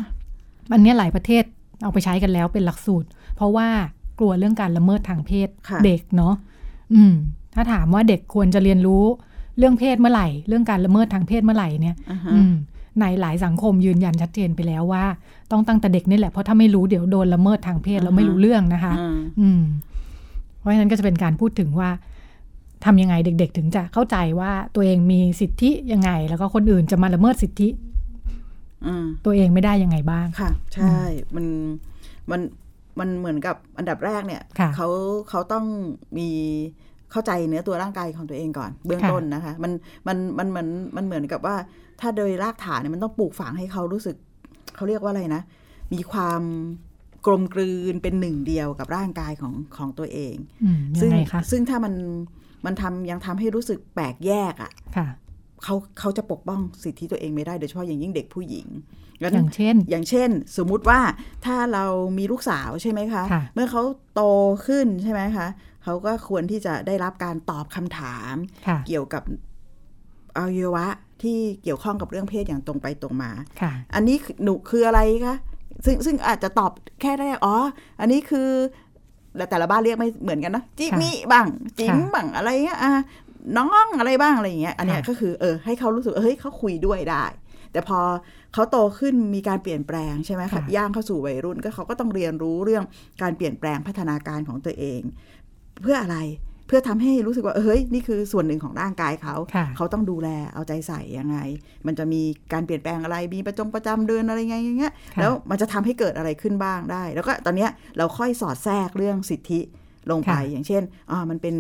[0.74, 1.44] อันเนี้ยหลายประเทศ
[1.84, 3.68] เอาไปใช้กันแล้วเป็นหลักสูตร เพราะว่า
[4.20, 6.34] กลัวเรื่องการละเมิดทางเพศค่ะเด็กเนาะ
[6.94, 7.14] อืม
[7.56, 9.04] ถ้าถามว่าเด็กควรจะเรียนรู้
[9.58, 12.54] เรื่องเพศเมื่อไหร่ เรื่องการละเมิดทางเพศเมื่อไหร่เนี่ยอ่าฮะอืม
[13.00, 15.04] ในหลายสังคมยืนยันชัดเจนไปแล้วว่า
[15.52, 19.62] ต้องตั้งแต่เด็กนี่แหละเพราะถ้าไม่รู้เดี๋ยวโดนละเมิดทางเพศแล้วไม่รู้เรื่องนะคะ อืมอืม
[20.64, 21.90] เพราะฉะนั้นก็จะเป็นการพูดถึงว่า
[22.86, 27.70] ทำยังไงเด็ก ๆ ถึงจะเข้าใจว่าตัวเองมีสิทธิยังไง แล้วก็คนอื่นจะมาละเมิดสิทธิ
[28.86, 30.98] อืมตัวเองไม่ได้ยังไงบ้างค่ะ ใช่
[31.36, 31.46] มัน
[32.32, 32.42] มัน
[33.00, 34.88] มันเหมือนกับอันดับแรกเนี่ยค่ะเขา
[35.30, 35.66] เขาต้อง
[36.18, 36.30] มี
[37.12, 39.72] เข้าใจเนื้อตัวร่างกายของตัวเองก่อน เบื้องค่ะต้นนะคะ มัน
[40.08, 41.56] มันมันเหมือนมันเหมือนกับว่า
[42.00, 44.16] ถ้าโดยรากฐานเนี่ยมันต้องปลูกฝังให้เขารู้สึก
[44.76, 45.42] เขาเรียกว่าอะไรนะ
[45.94, 46.42] มีความ
[47.26, 51.94] กลมกลืนเป็นหนึ่งเดียวกับร่างกายของของตัวเองอืมยัซึ่งไงคะซึ่งถ้ามัน
[52.66, 55.08] มันทำยังทำให้รู้สึกแปลกแยกอะ่ะค่ะ
[55.64, 58.68] เขาเขาจะปกป้องสิทธิตัวเองไม่ได้โดยเฉพาะอย่างยิ่งเด็กผู้หญิง
[59.22, 61.00] งั้นอย่างเช่น อย่างเช่น สมมุติว่า
[61.46, 61.86] ถ้าเรา
[62.18, 63.84] มีลูกสาวใช่ไหมคะค่ะเมื่อเขา
[64.16, 64.22] โต
[64.68, 65.48] ขึ้นใช่ไหมคะ
[65.84, 68.36] เขาก็ควรที่จะได้รับการตอบคำถาม
[68.68, 69.24] ค่ะเกี่ยวกับ
[70.38, 70.88] อวัยวะ
[71.24, 75.36] ที่เกี่ยวข้องกับเรื่องเพศอย่างตรงไปตรงมาค่ะอันนี้คือหนูคืออะไรคะ
[75.86, 76.72] ซึ่งซึ่งอาจจะตอบ
[77.02, 77.56] แค่ได้อ๋อ
[78.00, 78.50] อันนี้คือ
[79.38, 81.48] แล้วแต่ละบ้านเรียกไม่เหมือนกันนะจิมิบ้าง
[81.80, 82.92] จิมค่ะบ้างอะไรเงี้ยอะ
[83.58, 87.26] น้องอะไรบ้างอะไรอย่างเงี้ย อันเนี้ยค่ะก็คือเออให้เขารู้สึกเออเฮ้ยเขาคุยด้วยได้
[87.72, 88.00] แต่พอ
[88.54, 92.84] เขาโตขึ้นมีการเปลี่ยนแปลงใช่ไหมคะย่างเข้าสู่วัยรุ่นก็เขาก็ต้องเรียนรู้เรื่อง
[93.22, 95.02] การเปลี่ยนแปลงพัฒนาการของตัวเอง
[95.82, 96.18] เพื่ออะไร
[96.68, 101.38] เพื่อทำให้รู้สึกว่าเออเฮ้ยนี่คือส่วนหนึ่งของร่างกายเขาค่ะเขาต้องดูแลเอาใจใส่ยังไง
[101.88, 102.22] มันจะมี
[102.54, 109.60] การเปลี่ยนแปลงอะไรมีประจงประจำเดือนอะไรไงอย่างเงี้ยค่ะแล้วมันจะทำให้เกิดอะไรขึ้นบ้างได้ แล้วก็ตอนเนี้ยเราค่อยสอดแทรกเรื่องสิทธิ
[110.12, 111.56] ลงไปอย่างเช่นอ่ามันเป็น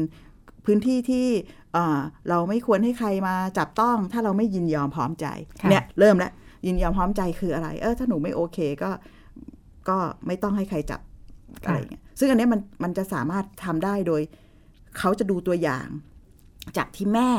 [0.66, 1.28] พื้นที่ที่
[1.76, 2.00] อ่า
[2.30, 5.28] เราไม่ควรให้ใครมาจับต้อง ถ้าเราไม่ยินยอมพร้อมใจ
[5.62, 6.32] ค่ะเนี่ยเริ่มแล้ว
[6.66, 8.92] ยินยอมพร้อมใจคืออะไร เออถ้าหนูไม่โอเคก็
[9.90, 9.98] ก็
[10.28, 11.02] ไม่ต้องให้ใครจับ
[11.64, 14.22] อะไรอย่างเงี้ยซึ่งอันเนี้ยมันมันจะสามารถทำได้โดย
[14.98, 15.88] เขาจะดูตัวอย่าง
[16.78, 17.30] จากที่แม่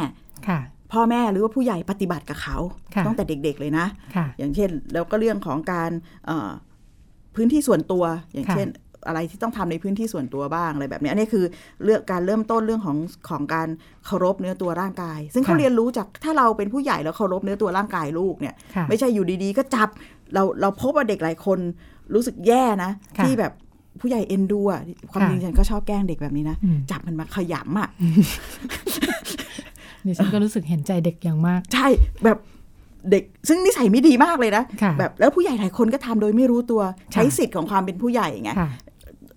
[0.49, 0.61] ค่ะ
[0.93, 2.57] พ่อแม่หรือว่าผู้ใหญ่ปฏิบัติกับเขา
[2.95, 3.87] ค่ะตั้งแต่เด็กๆเลยนะ
[4.17, 5.91] ค่ะอย่างเช่น แล้วก็เรื่องของการ
[6.27, 6.51] เอ่อ
[7.35, 8.69] พื้นที่ส่วนตัว อย่างค่ะเช่น
[9.07, 11.45] อะไรที่ต้องทำในพื้นที่ส่วนตัวบ้างอะไรแบบนี้อันนี้คือ
[11.85, 12.99] เรื่องการเริ่มต้นเรื่องของ
[13.29, 13.69] ของการ
[14.07, 19.89] เคารพเนื้อตัวร่างกาย ซึ่งเขาค่ะเรียนรู้จากถ้าเราเป็นผู้ใหญ่แล้วเคารพเนื้อตัวร่างกายลูกเนี่ยค่ะไม่ใช่อยู่ดีๆ ก็จับ
[20.35, 21.59] เราเราพบว่าเด็กหลายคน
[22.15, 23.53] รู้สึกแย่นะค่ะที่แบบ
[24.05, 24.81] ผู้ใหญ่เอ็นดูอะ
[25.11, 27.89] ความค่ะจริงฉันก็ชอบแกล้งเด็กแบบนี้นะอืมจับมันมาขยำอะ
[30.07, 31.87] ดิฉันก็รู้สึกเห็นใจเด็กอย่างมาก ใช่
[32.25, 32.39] แบบ
[33.11, 36.83] เด็กซึ่งนิสัยไม่ดีมากเลยนะค่ะแบบแล้วผู้ใหญ่หลายคนก็ทำโดยไม่รู้ตัว
[37.13, 38.71] ใช้ค่ะสิทธิ์ของความเป็นผู้ใหญ่ไงค่ะ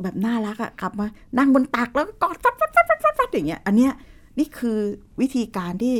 [0.03, 1.05] แบบน่ารักอะกลับมา
[1.37, 3.91] นั่งบนตักแล้วก็กอดฟัดฟัดฟัดฟัดฟัดฟัดอย่างเงี้ย อันเนี้ย
[4.39, 4.77] นี่คือ
[5.21, 5.95] วิธีการที่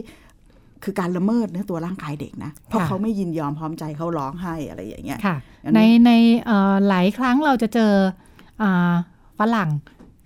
[0.83, 6.11] คือการละเมิดเนื้อตัวร่างกายเด็กนะ เพราะค่ะเขาไม่ยินยอมพร้อมใจเขาร้องไห้อะไรอย่างเงี้ยค่ะอันนี้ในใน
[6.45, 8.26] เอ่อหลายครั้งเราจะเจออ่า
[9.39, 9.69] ฝรั่ง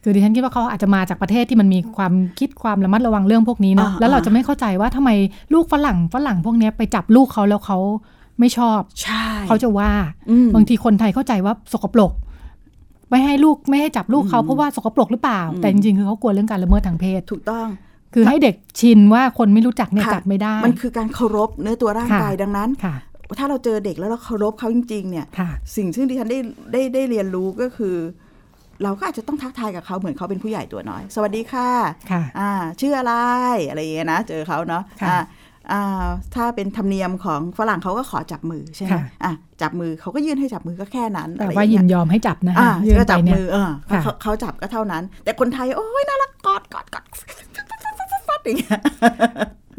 [0.04, 5.10] คือดิฉันคิดว่าเขาอาจจะมาจากประเทศที่มันมีความคิดความระมัดระวังเรื่องพวกนี้เนาะอ่าแล้วเราอ่าจะไม่เข้าใจว่าทำไม
[5.54, 7.78] ลูกฝรั่งฝรั่งพวกเนี้ยไปจับลูกเขาแล้วเขา
[8.40, 9.92] ไม่ชอบใช่เขาจะว่า
[10.30, 12.12] อืมบางทีคนไทยเข้าใจว่าสกปรก
[13.10, 17.68] ไม่ให้ลูกไม่ให้จับลูกเขาอืมเพราะว่าสกปรกหรือเปล่าอืมแต่จริงๆคือเขากลัวเรื่องการละเมิดทางเพศถูกต้อง
[18.14, 22.96] คือให้เด็กชินว่าคนไม่รู้จักเนี่ยค่ะจับไม่ได้ มันคือการเคารพเนื้อตัวร่างค่ะกายดังนั้นค่ะ
[23.40, 26.40] ถ้าเราเจอเด็กแล้วเราเคารพเขาจริง ๆ เนี่ยค่ะสิ่งซึ่งดิฉันได้
[26.72, 27.96] ได้ได้เรียนรู้ก็คือ
[28.84, 31.70] เราก็อาจจะต้องทักทายกับเขาเหมือนเขาเป็นผู้ใหญ่ตัวน้อย สวัสดีค่ะ
[32.12, 32.52] ค่ะอ่า
[32.82, 33.14] ชื่ออะไร
[33.70, 35.20] อะไรอย่างเงี้ยนะ เจอเขาเนาะค่ะอ่า
[35.72, 36.06] อ่า
[36.36, 47.06] ถ้าเป็นธรรมเนียมของฝรั่งเขาก็ขอจับมือใช่ไหมค่ะอะจับมือเขาก็ยื่นให้จับมือก็แค่นั้นแต่อะไรว่าอยิย่างนเงี้ยยอมให้จับนะอ่ายื่นก็ไปจับเนี่ยมือเออค่ะเขาเขาจับก็เท่านั้น แต่คนไทยโอ้ยน่ารักกอดกอดกอด
[48.28, 48.80] ฟัดอย่างเงี้ย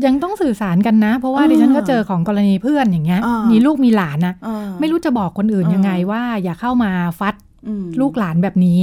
[0.07, 6.91] ยังต้องสื่อสารกันนะ เพราะว่าอ่าดิฉันก็เจอของกรณีเพื่อนอย่างเงี้ยอ่ามีมีลูกมีหลานนะเออไม่รู้จะบอกคนอื่นอ่ายัยังไงว่าอย่าเข้ามา
[7.21, 7.35] ฟัด
[7.67, 8.81] อืมลูกหลานแบบนี้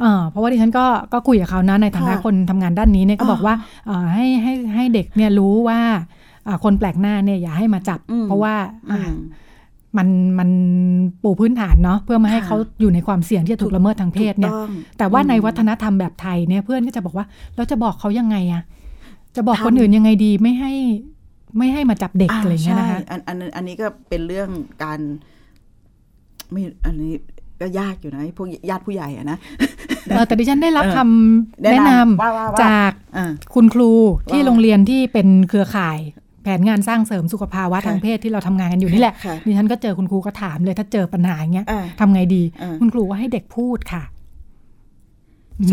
[0.00, 3.54] เออเพราะว่าดิฉันก็ก็คุยกับเขานะในฐานะค่ะคนทำงานด้านนี้เนี่ยก็อ่าบอกว่า
[3.86, 5.80] เอ่อให้ให้ให้เด็กเนี่ยรู้ว่า
[6.46, 8.54] อ่าคนแปลกหน้าเนี่ยอย่าให้มาจับอืมเพราะว่า
[8.90, 9.14] อือ่าม
[9.98, 10.08] มัน
[10.38, 10.50] มัน
[11.22, 17.26] ปูพื้นฐานเนาะเพื่อไมาให้ค่ะเขาอยู่ในความเสี่ยงที่จะถูกละเมิดทางเพศเนี่ยถูกต้องแต่ว่าในอืมวัฒนธรรมแบบไทยเนี่ยเพื่อนก็จะบอกว่า
[17.56, 18.62] เราจะบอกเขายังไงอะ
[19.36, 20.72] จะบอกทำคนอื่นยังไงดีไม่ให้
[21.58, 24.48] ไม่ให้มาจับเด็กอะไรเงี้ยนะคะใช่อันอันอันนี้ก็เป็นเรื่อง
[24.82, 25.00] การ
[26.52, 27.12] ไม่อันนี้
[27.60, 29.38] ก็ยากอยู่นะไอ้พวกญาติผู้ใหญ่อะนะ
[30.10, 33.90] เออแต่ดิฉันได้รับเออคำแนะนำว่าว่าว่าจากอ่าคุณครู
[34.30, 35.98] ที่ว่าโรงเรียนที่เป็นเครือข่าย
[36.42, 44.02] แผนงานสร้างเสริมสุขภาวะค่ะทางเพศที่เราทำงานกันอยู่นี่แหละค่ะดิฉันก็เจอคุณครูก็ถามเลยถ้าเจอปัญหาอย่างเงี้ยอ่าทำไงดีอ่าคุณครูว่าให้เด็กพูดค่ะ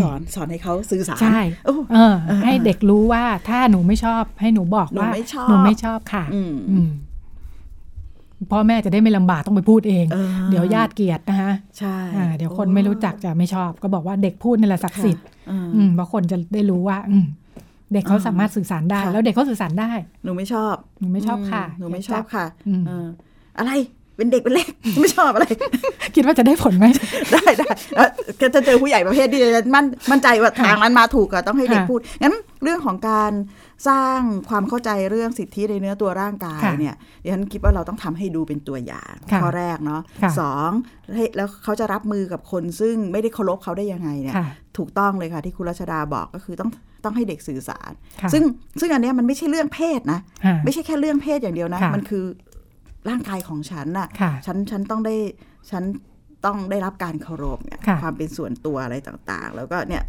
[0.00, 6.88] สอนสอนให้เขาสื่อสารใช่โอ้เออเออให้เด็กรู้ว่าถ้าหนูไม่ชอบ ให้หนูบอกหนูว่าไม่ชอบหนูไม่ชอบค่ะอืมอืม
[8.50, 17.26] พ่อแม่จะได้ไม่ลำบากต้องไปพูดเองออเดี๋ยวญาติเกลียดนะคะใช่อ่าเดี๋ยวคนไม่รู้จักจะไม่ชอบ ก็บอกว่าเด็กพูดนี่แหละศักดิ์สิทธิ์อืมอืมเพราะคนจะได้รู้ว่าอืม
[17.92, 19.90] เด็กเขาสามารถสื่อสารได้ค่ะแล้วเด็กเขาสื่อสารได้
[20.24, 23.06] หนูไม่ชอบ หนูไม่ชอบค่ะ หนูไม่ชอบค่ะอืมเออ
[23.58, 23.72] อะไร
[24.22, 24.66] เวเป็นเด็กเป็นเล็ก
[25.00, 25.46] ไม่ชอบอะไร
[26.14, 26.86] คิดว่าจะได้ผลไหม
[27.32, 28.08] ได้ได้แล้ว
[28.40, 33.32] ก็จะเจอผู้ใหญ่ประเภทที่จะมั่นมั่นใจว่าทางนั้นมาถูกอะต้องให้เด็กค่ะพูดงั้นเรื่องของการ
[33.88, 34.18] สร้าง
[34.48, 40.70] ความเข้าใจเรื่องสิทธิในเนื้อตัวร่างกายค่ะเนี่ยดิฉันคิดว่าเราต้องทำให้ดูเป็นตัวอย่างค่ะข้อแรกเนาะค่ะสอง
[41.14, 44.46] ให้แล้วเขาจะรับมือกับคนซึ่งไม่ได้เคารพเขาได้ยังไงเนี่ยค่ะ
[44.78, 46.70] ถูกต้องเลยค่ะที่คุณรัชดาบอกก็คือต้อง
[47.04, 48.42] ต้องให้เด็กสื่อสารค่ะซึ่ง
[48.80, 52.24] ซึ่งอันเนี้ยมันไม่ใช่เรื่องเพศนะค่ะไม่ใช่แค่เรื่องเพศอย่างเดียวนะค่ะมันคือ
[53.08, 55.14] ร่างกายของฉันน่ะค่ะ ฉันฉันต้องได้
[55.70, 55.82] ฉัน
[56.44, 60.02] ต้องได้รับการเคารพเนี่ยค่ะความเป็นส่วนตัวอะไรต่างๆ แล้วก็เนี่ย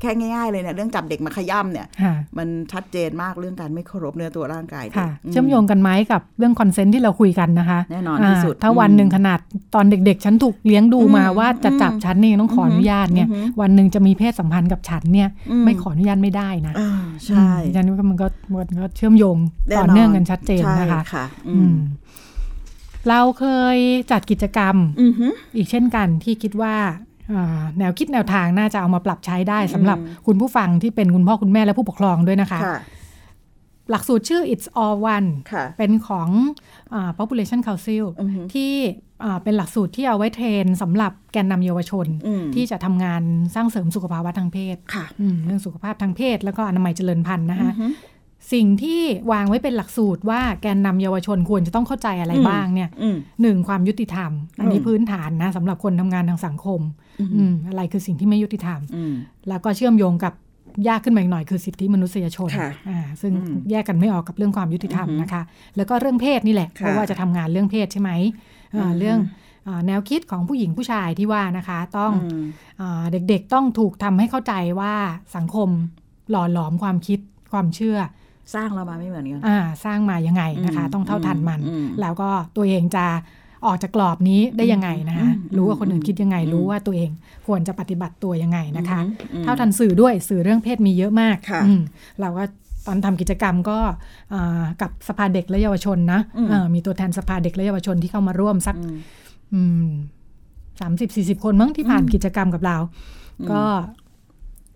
[0.00, 9.38] แค่ง่ายๆเลยเนี่ยเรื่องจับเด็กมาขย้ำเนี่ยค่ะมันชัดเจนมากเรื่องการไม่เคารพเนื้อตัวร่างกายเด็กค่ะอืเชื่อมโเชื่อมโยงกันไหมกับเรื่อง consent ที่เราคุยกันนะคะ แน่นอนที่สุดอ่าถ้าวันอืมหนึ่งขนาด
[9.74, 16.90] ตอนเด็กๆ ฉันถูกเลี้ยงดูมาอืมว่าจะจับอืมฉันนี่ต้องขออนุญาตเนี่ยอือหือวันหนึ่งจะมีเพศสัมพันธ์กับฉันเนี่ยอืมไม่ขออนุญาตไม่ได้นะอ่า
[17.26, 21.76] ใช่อืมฉันว่ามันก็มันก็เชื่อมโยงต่อเนื่องกันชัดเจนใช่นะคะค่ะอืมอืม
[23.08, 23.44] เราเค
[23.74, 23.76] ย
[24.10, 26.76] จัดกิจกรรมอือหืออีกเช่นกันที่คิดว่า
[27.32, 32.78] อ่าแนวคิดแนวทางน่าจะเอามาปรับใช้ได้สำหรับอืมคุณผู้ฟังที่เป็นคุณพ่อคุณแม่และผู้ปกครองด้วยนะคะค่ะ
[33.90, 36.28] หลักสูตรชื่อ it's all one ค่ะเป็นของ
[36.94, 38.72] อา population council อือหือที่
[39.24, 43.22] อ่าเป็นหลักสูตรที่เอาไว้เทรนสำหรับแกนนำเยาวชนอืมที่จะทำงาน
[43.54, 47.90] สร้างเสริมสุขภาวะทางเพศค่ะอืมเรื่องสุขภาพทางเพศ แล้วก็อนามัยเจริญพันธุ์นะคะอือหือ
[48.52, 54.30] สิ่งที่วางไว้เป็นหลักสูตรว่าแกนนำเยาวชนควรจะต้องเข้าใจอะไรอืมบ้างเนี่ยอืมหนึ่งความยุติธรรม
[54.60, 56.80] อันนี้อืมพื้นฐานนะสำหรับคนทำงานทางสังคม
[57.20, 59.14] อืมอืมอะไรคือสิ่งที่ไม่ยุติธรรมอืม
[59.48, 60.34] แล้วก็เชื่อมโยงกับ
[60.88, 65.42] ยากขึ้นมาอีกหน่อยคือสิทธิมนุษยชนค่ะอ่าซึ่งอืมแยกกันไม่ออกกับเรื่องความยุติธรรมอือฮึนะคะ
[65.76, 68.10] แล้วก็เรื่องเพศนี่แหละค่ะเพราะว่าจะทำงานเรื่องเพศใช่ไหม
[68.74, 69.18] อ่าอือฮึเรื่อง
[69.66, 72.44] อาแนวคิดของผู้หญิงผู้ชายที่ว่านะคะ ต้องอืม
[72.80, 74.94] อาเด็กๆต้องถูกทำให้เข้าใจว่า
[75.36, 75.68] สังคม
[76.30, 77.18] หล่อหลอมความคิด
[77.52, 77.98] ความเชื่อ
[78.54, 83.06] สร้างเรามาไม่เหมือนกันอ่าสร้างมายังไงนะคะอืมต้องเท่าทันมันอืมแล้วก็ตัวเองจะ
[83.66, 87.10] ออกจากกรอบนี้ได้ยังไงนะคะอืมรู้ว่าคนอื่นคิดยังไงอืมรู้ว่าตัวเอง
[87.46, 89.00] ควรจะปฏิบัติตัวยังไงนะคะ
[89.34, 91.80] อืมเท่าทันสื่อด้วยสื่อเรื่องเพศมีเยอะมากค่ะอืม
[92.20, 92.44] เราก็
[92.86, 93.78] ตอนทำกิจกรรมก็
[94.32, 98.76] อ่ากับสภาเด็กและเยาวชนนะอืมอ่ามีตัวแทนสภาเด็กและเยาวชนที่เข้ามาร่วมสัก
[99.54, 99.88] อืม
[100.80, 102.76] สามสิบสี่สิบคนมั้งที่ผ่านอืมกิจกรรมกับเรา
[103.40, 103.62] อืมก็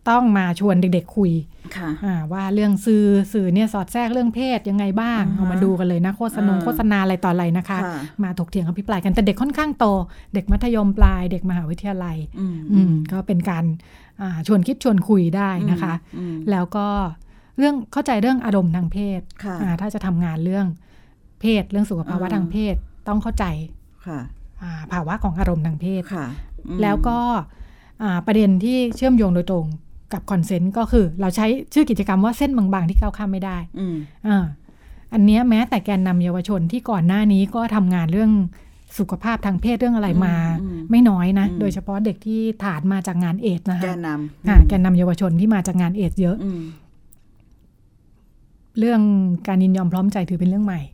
[0.09, 1.33] ต้องมาชวนเด็กๆคุย
[1.77, 9.87] ค่ะอ่าว่าเรื่องสื่อสื่อเนี่ยสอดแทรกเรื่องเพศยังไงบ้างอ่าฮะเอามาดูกันเลยนะโฆษณาอ่าโฆษณาอะไรต่ออะไรนะคะค่ะมาถกเถียงอภิปรายกันแต่เด็กค่อนข้างโต
[10.35, 13.65] เด็กมัธยมปลาย เด็กมหาวิทยาลัยอืมอืมก็เป็นการ
[14.21, 16.87] อ่าชวนคิดชวนคุยได้นะคะอืมแล้วก็
[17.59, 20.67] เรื่องเข้าใจเรื่องอารมณ์ทางเพศค่ะอ่าถ้าจะทำงานเรื่อง
[21.41, 22.75] เพศเรื่องสุขภาวะอ่าทางเพศ
[23.09, 23.45] ต้องเข้าใจ
[24.07, 24.21] ค่ะ
[24.63, 26.27] อ่าภาวะของอารมณ์ทางเพศค่ะ
[26.69, 27.19] อืมแล้วก็
[28.03, 29.67] อ่าประเด็นที่เชื่อมโยงโดยตรง
[30.13, 33.97] กับ consent ก็คือเราใช้ชื่อกิจกรรมว่าเส้นบางๆที่ก้าวข้ามไม่ได้อืม
[34.27, 34.45] อ่า
[35.13, 38.31] อันเนี้ยแม้แต่แกนนำเยาวชนที่ก่อนหน้านี้ก็ทำงานเรื่อง
[38.99, 46.61] สุขภาพทางเพศเรื่องอะไรมาอืมไม่น้อยนะอืมโดยเฉพาะเด็กที่ฐานมาจากงานเอดส์นะแกนนำค่ะอ่าแกนนำเยาวชนที่มาจากงานเอดส์เยอะอืม
[48.79, 49.01] เรื่อง
[49.47, 50.94] การยินยอมพร้อมใจถือเป็นเรื่องใหม่อืมเ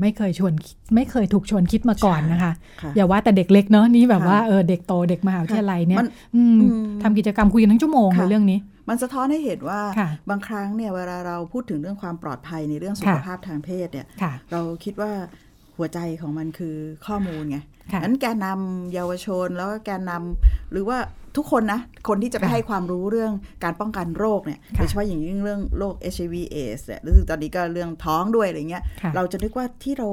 [0.00, 15.12] ไม่เคยชวนคิดไม่เคยถูกชวนคิดมาก่อนนะคะค่ะอย่าว่าแต่เด็กเล็กเนาะนี่แบบค่ะว่าเออเด็กโตเด็กมหาวิทยาลัยเนี่ยมันอืมอืมทำกิจกรรมคุยกันทั้งชั่วโมงเลค่ะยเรื่องนี้ มันสะท้อนให้เห็นว่าค่ะบางครั้งเนี่ยเวลาเราพูดถึงเรื่องความปลอดภัยในเรื่องสุขค่ะภาพทางเพศเนี่ยค่ะเราคิดว่า
[15.78, 16.76] หัวใจของมันคือ
[17.06, 17.58] ข้อมูลไง
[17.92, 20.98] ค่ะนั้นแกนนำเยาวชนแล้วก็แกนนำหรือว่า
[21.36, 23.32] ทุกคนนะ คนที่จะไปค่ะให้ความรู้เรื่อง
[23.64, 30.08] การป้องกันโรคเนี่ยค่ะโดยเฉพาะอย่างยิ่งเรื่องโรค HIV AIDS เนี่ยหรือตอนนี้ก็เรื่องท้องด้วยอะไรเงี้ยค่ะเราจะนึกว่าที่เรา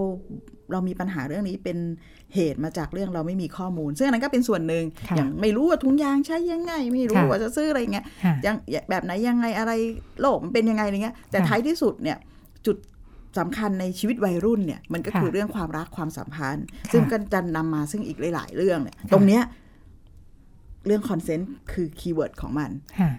[0.72, 1.78] เรามีปัญหาเรื่องนี้เป็น
[2.36, 8.55] เหตุมาจากเรื่องเราไม่มีข้อมูล ซึ่งอันนั้นก็เป็นส่วนหนึ่งค่ะอย่างไม่รู้ว่าถุงยางใช้ยังไง ไม่รู้ค่ะว่าจะซื้ออะไรเงี้ยค่ะยัง
[8.89, 9.72] แบบไหนยังไงอะไร
[10.22, 12.18] โลกมันเป็นยังไงอะไรเงี้ยแต่ค่ะท้ายที่สุดเนี่ย
[12.66, 12.78] จุด
[13.38, 19.44] สำคัญในชีวิตวัยรุ่นเนี่ยมันก็ค่ะคือเรื่องความรักความสัมพันธ์ค่ะซึ่งก็จะนำมาซึ่งอีกหลาย ๆ เรื่องเนี่ยค่ะตรงเนี้ย
[20.86, 23.12] เรื่อง consent คือ keyword ของมันค่ะ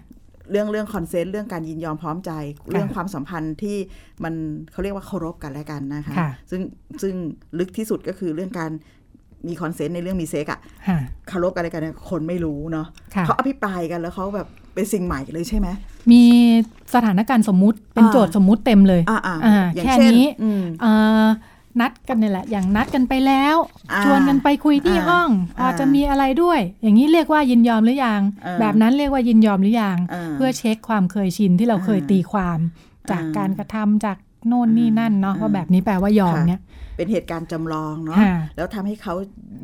[0.51, 2.31] เรื่องเรื่อง consent เรื่องการยินยอมพร้อมใจ
[2.71, 3.77] เรื่องความสัมพันธ์ที่
[4.23, 4.33] มัน
[4.71, 6.61] เขาเรียกว่าเคารพกันและกันนะคะค่ะซึ่ง
[7.01, 7.13] ซึ่ง
[7.59, 8.71] ลึกที่สุดก็คือเรื่องการ
[9.47, 14.47] มี consent ในเรื่องมีเซ็กอะค่ะเคารพกันและกันเนี่ยคนไม่รู้เนาะค่ะเขาอภิปรายกันแล้วเขาแบบ
[14.77, 15.67] เป็นสิ่งใหม่เลยใช่ไหม
[16.11, 16.23] มี
[16.93, 20.91] สถานการณ์สมมุติเป็นอ่าโจทย์สมมุติเต็มเลยอ่าอ่าอ่าอย่างแค่เช่นนี้อืมเอ่
[21.23, 21.25] อ
[21.81, 23.55] นัดกันเนี่ยแหละ อย่างนัดกันไปแล้ว
[23.91, 32.59] อ่าชวนกันไปคุยที่อ่าห้องพออ่าจะมีอะไรด้วย อย่างนี้เรียกว่ายินยอมหรือยังเออแบบนั้นเรียกว่ายินยอมหรือยังเออเพื่อเช็คความเคยชินที่เราเคยอ่าตีความ
[33.11, 34.17] จากอ่าการกระทำจาก
[34.47, 36.61] โน่นนี่นั่นเนาะอ่าว่าแบบนี้แปลว่ายอมค่ะเนี่ย
[36.97, 39.13] เป็นเหตุการณ์จำลองเนาะค่ะแล้วทำให้เขา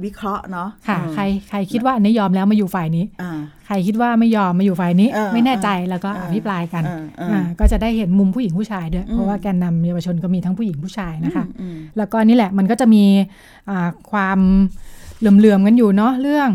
[0.05, 3.31] วิเคราะห์เนาะค่ะอืมใครใครคิดว่าอันนี้ยอมแล้วมาอยู่ฝ่ายนี้อ่า
[3.65, 13.03] ใครคิดว่าไม่ยอมมาอยู่ฝ่ายนี้เออไม่แน่ใจเออแล้วก็เอออภิปรายกันเออเอออ่าก็จะได้เห็นมุมผู้หญิงผู้ชายด้วยอืมเพราะว่าแกนนำเยาวชนก็มีทั้งผู้หญิงผู้ชายนะคะอืมแล้วก็นี่แหละมันก็จะมี
[13.69, 14.39] อ่าความ
[15.19, 16.49] เหลื่อมๆกันอยู่เนาะเรื่อง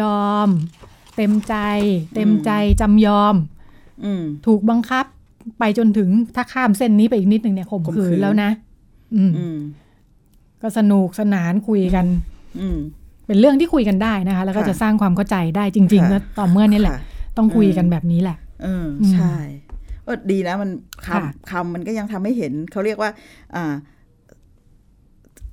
[0.00, 0.48] ยอม
[1.16, 1.54] เต็มใจ
[2.14, 2.50] เต็มใจ
[2.80, 3.34] จำยอม
[4.04, 5.06] อืมถูกบังคับ
[5.58, 8.50] ไปจนถึงถ้าข้ามเส้นนี้ไปอีกนิดหนึ่งเนี่ยข่มข่มขืขืนนแล้วนะ
[9.14, 9.58] อืมอืม
[10.64, 12.06] ก็สนุกสนานคุยกัน
[12.60, 12.78] อืม
[13.26, 17.00] เป็นเรื่องที่คุยกันได้นะคะ แล้วก็ค่ะจะสร้างความเข้าใจได้จริงๆค่ะก็ต่อเมื่อนี่แหละค่ะ
[17.36, 19.36] ต้องคุยกันอืมแบบนี้แหละเอออืมใช่
[20.04, 20.70] เออดีนะมัน
[21.06, 23.10] คค่ะำคำมันก็ยังทำให้เห็นเขาเรียกว่า
[23.54, 23.74] อ่า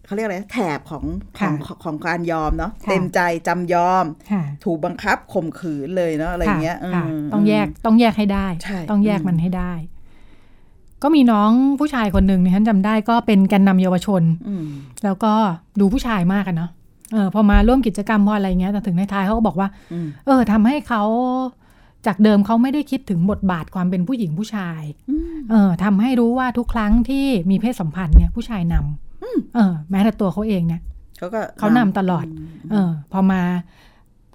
[0.05, 1.05] เขาเรียกอะไรแถบของ
[1.37, 9.73] ของของของการยอมเนาะค่ะเต็มใจจำยอมค่ะถูกบังคับข่มขืนเลยเนาะอะไรเงี้ยค่ะค่ะมต้องแยกต้องแยกให้ได้ใช่ต้องแยกอืมมันให้ได้
[11.03, 14.65] ก็มีน้องผู้ชายคนหนึ่งที่ฉันจำได้ก็เป็นแกนนำเยาวชนอืม
[15.03, 15.33] แล้วก็
[15.79, 16.69] ดูผู้ชายมากอะเนาะ
[17.13, 21.03] เออพอมาร่วมกิจกรรมพออะไรเงี้ยแต่ถึงในท้ายเขาก็บอกว่าอืมเออทำให้เขา
[22.07, 30.81] จากเดิมเขาไม่ได้คิดถึงบทบาทความเป็นผู้หญิงผู้ชายอืมเออทำให้รู้ว่าทุกครั้งที่มีเพศสัมพันธ์เนี่ยผู้ชายนำเออ แม้แต่ตัวเขาเองเนี่ย
[31.17, 32.25] เขาก็เขานำตลอด
[32.71, 33.41] เออ พอมา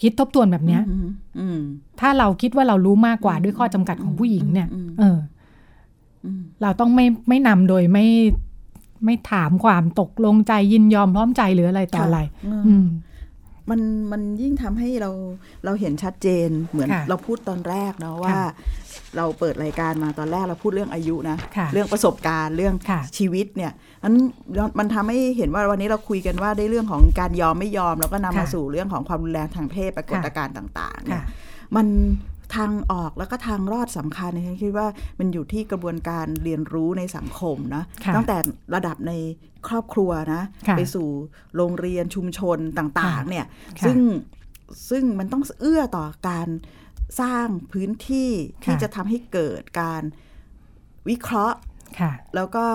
[0.02, 1.60] คิดทบทวนแบบเนี้ยอืมอืม
[2.00, 5.36] ถ้าเราคิดว่าเรารู้มากกว่าด้วยข้อจำกัดของผู้หญิงเนี่ยอืมเอออืม
[6.62, 8.06] เราต้องไม่ไม่นำโดยไม่
[9.04, 12.86] ไม่ถามความตกลงใจยินยอมพร้อมใจหรืออะไรต่ออะไรค่ะอืม
[13.70, 13.80] มัน
[14.12, 15.10] มันยิ่งทำให้เรา
[15.64, 18.48] เราเห็นชัดเจนเหมือนค่ะเราพูดตอนแรกเนาะว่าค่ะ
[19.16, 23.72] เราเปิดรายการมาตอนแรกเราพูดเรื่องอายุนะค่ะเรื่องประสบการณ์เรื่องค่ะชีวิตเนี่ย
[24.04, 24.14] มัน
[24.78, 31.24] มันทำให้เห็นว่าวันนี้เราคุยกันว่าได้เรื่องของการยอมไม่ยอม แล้วก็นำมาค่ะสู่เรื่องของความรุนแรงทางเพศปรากฏค่ะการณ์ต่างๆเนี่ค่ะย
[31.76, 31.86] มัน
[32.57, 34.86] ทางออกแล้วก็ทางรอดสำคัญเนี่ยคิดว่า
[35.18, 38.36] มันอยู่ที่กระบวนการเรียนรู้ในสังคมนะค่ะตั้งแต่
[38.74, 39.12] ระดับใน
[39.68, 41.09] ครอบครัวนะค่ะไปสู่
[41.57, 43.46] โรงเรียนชุมชนต่างๆเนี่ย
[43.80, 43.98] ค่ะซึ่ง
[44.90, 46.48] ซึ่งมันต้องเอื้อต่อการ
[47.20, 48.30] สร้างพื้นที่
[48.64, 50.02] ที่ค่ะจะทำให้เกิดการ
[51.09, 51.57] วิเคราะห์
[52.00, 52.66] ค่ะแล้วก็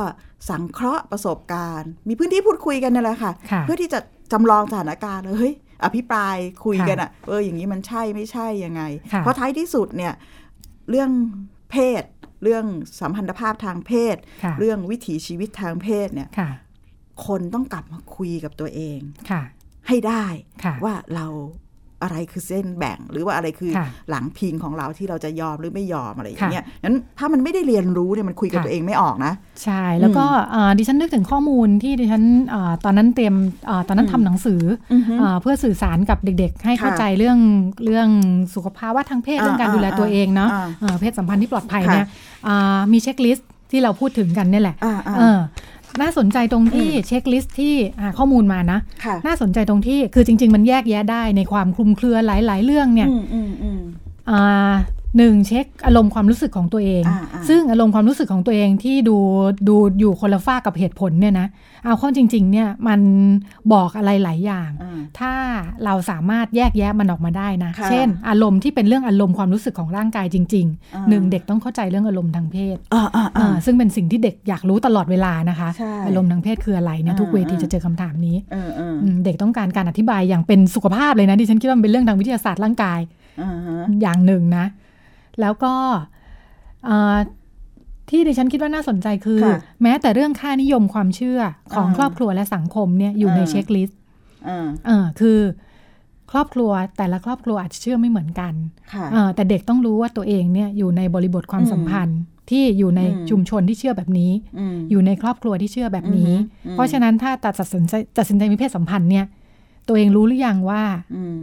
[0.50, 4.00] สังเคราะห์ประสบการณ์ มีพื้นที่พูดคุยกันนั่นแหละค่ะค่ะเพื่อที่จะ
[4.32, 5.54] จำลองสถานการณ์เฮ้ย
[5.84, 10.14] อภิปรายคุยกันอะเอออย่างนี้มันใช่ไม่ใช่ยังไงค่ะเพราะท้ายที่สุดเนี่ย
[10.90, 11.12] เรื่อง
[11.72, 12.04] เพศ
[12.44, 12.66] เรื่อง
[13.00, 16.50] สัมพันธภาพทางเพศค่ะเรื่องวิถีชีวิตทางเพศเนี่ยค่ะ
[17.26, 19.00] คนต้องกลับมาคุยกับตัวเอง
[19.32, 19.42] ค่ะ
[19.88, 20.26] ให้ได้
[20.64, 21.28] ค่ะว่าเรา
[22.04, 29.34] อะไรคือเส้นแบ่งหรือว่าอะไรคือค่ะหลังพิงของเราที่เราจะยอมหรือไม่ยอมอะไรอย่างค่ะเงี้ยนั้นถ้ามันไม่ได้เรียนรู้เนี่ยมันคุยกับค่ะตัวเองไม่ออกนะ
[29.64, 33.36] ใช่แล้วก็เอ่อดิฉันนึกถึงข้อมูลที่ดิฉันเออตอนนั้นเตรียม
[33.68, 34.62] เออตอนนั้นทำหนังสือ
[34.94, 37.38] ออฮึเอ่อเพื่อสื่อสารกับเด็ก ๆ ให้เข้าใจค่ะเรื่อง
[37.86, 38.10] เรื่อง
[38.56, 42.08] สุขภาวะทางเพศอ่าเรื่องการดูแลตัวเองเนาะอ่าเอ่อเพศสัมพันธ์ที่ปลอดภัยค่ะเนี่ย
[42.48, 45.40] อ่ามี checklist ที่เราพูดถึงกันเนี่ยแหละอ่าอ่าเออ
[46.02, 53.82] น่าสนใจตรงที่ checklist ที่หาข้อมูลมานะค่ะน่าสนใจตรงที่คือจริง ๆ มันแยกแยะได้ในความคลุมเครือหลาย ๆ เรื่องเนี่ยอืมอืมอืม
[54.30, 54.74] อ่า
[55.18, 59.18] หนึ่งเช็คอารมณ์ความรู้สึกของตัวเองอ่าอ่าซึ่งอารมณ์ความรู้สึกของตัวเองที่ดู
[59.68, 61.48] ดูอยู่คนละฝ้ากกับเหตุผลเนี่ยนะ
[61.86, 63.02] เอาเข้าจริง ๆ เนี่ยมัน
[63.74, 65.34] บอกอะไรหลายอย่างอ่าถ้า
[65.86, 83.00] เราสามารถแยกแยะมันออกมาได้นะค่ะเช่น อารมณ์ที่เป็นเรื่องอารมณ์ความรู้สึกของร่างกายจริงอ่าๆหนึ่งเด็กต้องเข้าใจเรื่องอารมณ์ทางเพศอ่าอ่าอ่าอ่าซึ่งเป็นสิ่งที่เด็กอยากรู้ตลอดเวลานะคะใช่อารมณ์ทางเพศคืออะไรเนี่ยอ่าทุกเวทีอ่าจะเจอคำถามนี้เออเอออืมเด็กต้องการการอธิบายอย่างเป็นสุขภาพเลยนะดิฉันคิดว่ามันเป็นเรื่องทางวิทยาศาสตร์ร่างกาย
[83.42, 84.66] อ่าฮะอย่างหนึ่งนะ
[85.42, 85.74] แล้วก็
[86.86, 87.18] เอ่อ
[88.10, 91.40] ที่ดิฉันคิดว่าน่าสนใจคือค่ะแม้แต่เรื่องค่านิยมความเชื่อ
[91.74, 94.00] ของอ่าครอบครัวและสังคมเนี่ยอยู่ในอ่าเช็คลิสต์
[94.48, 95.40] อ่าเออคือ
[96.32, 98.54] ครอบครัวแต่ละครอบครัวอาจจะเชื่อไม่เหมือนกัน
[98.94, 102.20] ค่ะเออแต่เด็กต้องรู้ว่าตัวเองเนี่ยอยู่ในบริบทความอืมสัมพันธ์
[102.50, 109.26] ที่อยู่ในอืมชุมชนที่เชื่อแบบนี้อืมอยู่ในครอบครัวที่เชื่อแบบนี้อือฮึอืมเพราะฉะนั้นถ้าตัดสินใจตัดสินใจมีเพศสัมพันธ์เนี่ย
[109.88, 110.84] ตัวเองรู้หรือยังว่า
[111.16, 111.40] อืม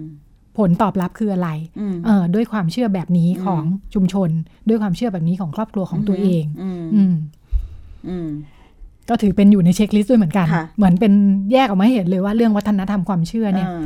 [0.58, 1.48] ผลตอบรับคืออะไร
[1.80, 3.62] อืมเออด้วยความเชื่อแบบนี้ของ
[3.94, 4.30] ชุมชน
[4.68, 7.14] ด้วยความเชื่อแบบนี้ของครอบครัวของตัวเอง อืมอืม
[8.08, 8.28] อืม
[9.08, 11.12] ก็ถือเป็นอยู่ในเช็คลิสต์ด้วยเหมือนกันค่ะเหมือนเป็น
[11.52, 13.84] แยกออกมาให้เห็นเลยว่าเรื่องวัฒนธรรมความเชื่อเนี่ยอ่า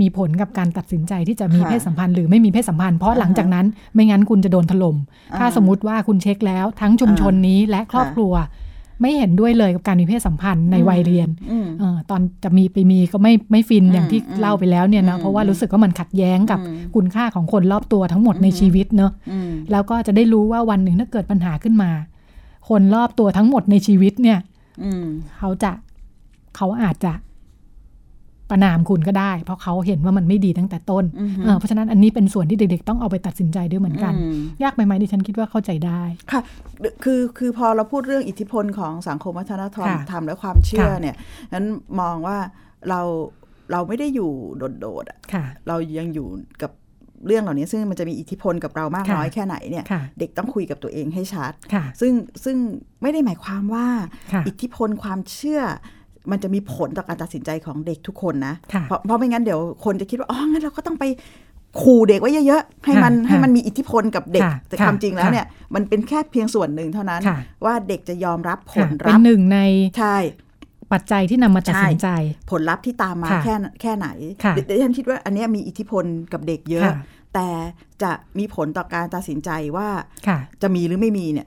[0.00, 4.96] มีผลกับการตัดสินใจที่จะมีค่ะเพศสัมพันธ์หรือไม่มีเพศสัมพันธ์เพราะอ่าฮะหลังจากนั้น ไม่งั้นคุณจะโดนถล่ม
[5.32, 8.32] อ่าถ้าสมมติว่าคุณเช็คแล้ว ทั้งชุมชนนี้และครอบค่ะครัว
[9.00, 21.90] ไม่เห็นด้วยเลยกับการมีเพศสัมพันธ์ในวัยเรียนอืมเออตอนจะมีไปมีก็ไม่ไม่ฟินอืมอย่างที่อืมเล่าไปแล้วเนี่ยนะอืมเพราะว่ารู้สึกว่ามันขัดแย้งกับอืมคุณค่าของคนรอบตัวทั้งหมดในอืมชีวิตเนอะอืมแล้วก็จะได้รู้ว่าวันหนึ่งถ้าเกิดปัญหาขึ้นมา
[22.68, 24.38] คนรอบตัวทั้งหมดในชีวิตเนี่ย
[24.84, 25.04] อืม
[25.38, 25.70] เขาจะ
[26.56, 27.12] เขาอาจจะ
[28.50, 36.40] ประนามคุณก็ได้ เพราะเขาเห็นว่ามันไม่ดีตั้งแต่ต้นอือฮึเออเพราะฉะนั้นอันนี้เป็นส่วนที่เด็กๆ ต้องเอาไปตัดสินใจด้วยเหมือนกันอืมยากไหมไหมดิฉันคิดว่าเข้าใจได้ค่ะ
[37.04, 41.16] คือคือพอเราพูดเรื่องอิทธิพลของสังคมวัฒนธรรมค่ะธรรมและความเชื่อค่ะเนี่ย
[41.54, 41.66] นั้น
[42.00, 42.38] มองว่า
[42.88, 43.00] เรา
[43.72, 44.30] เราไม่ได้อยู่
[44.80, 46.28] โดดๆอะค่ะเรายังอยู่
[46.62, 46.72] กับ
[47.26, 52.12] เรื่องเหล่านี้ซึ่งมันจะมีอิทธิพลกับเรามากค่ะน้อยแค่ไหนเนี่ยค่ะเด็กต้องคุยกับตัวเองให้ชัดค่ะซึ่ง
[52.44, 52.56] ซึ่ง
[53.02, 53.86] ไม่ได้หมายความว่า
[54.32, 55.60] ค่ะอิทธิพลความเชื่อ
[56.30, 61.04] มันจะมีผลต่อการตัดสินใจของเด็กทุกคนนะค่ะเพราะเพราะไม่งั้นเดี๋ยวคนจะคิดว่า อ๋อ งั้นเราก็ต้องไป
[61.80, 69.58] ขู่เด็กไว้เยอะๆ ให้มันค่ะให้มันมีอิทธิพลกับเด็กค่ะแต่ค่ะความจริงแล้วค่ะเนี่ย มันเป็นแค่เพียงส่วนหนึ่งเท่านั้นค่ะว่าเด็กจะยอมรับผค่ะลเป็ลันพธ์หนึ่งใน
[69.98, 70.16] ใช่
[70.92, 72.08] ปัจจัยที่นำมาตัดสินใจ
[72.50, 74.08] ผลลัพธ์ที่ตามมาค่ะแค่แค่ไหน
[74.44, 76.96] ค่ะเดี๋ยวดิฉันคิดว่าอันเนี้ยมีอิทธิพลกับเด็กเยอะค่ะ
[77.34, 77.48] แต่
[78.02, 79.88] จะมีผลต่อการตัดสินใจว่า
[80.26, 81.46] ค่ะจะมีหรือไม่มีเนี่ย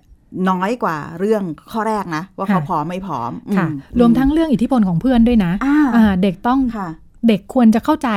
[0.50, 6.88] น้อยกว่าเรื่องข้อแรกนะ ว่าเขาค่ะพร้อมไม่พร้อมค่ะอืรวมทั้งเรื่องอิทธิพลของเพื่อนด้วยนะอ่าอ่าเด็กต้องค่ะ
[7.28, 8.10] เด็กควรจะเข้าใจ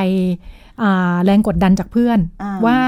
[0.83, 2.79] อ่าแรงกดดันจากเพื่อนอ่าว่า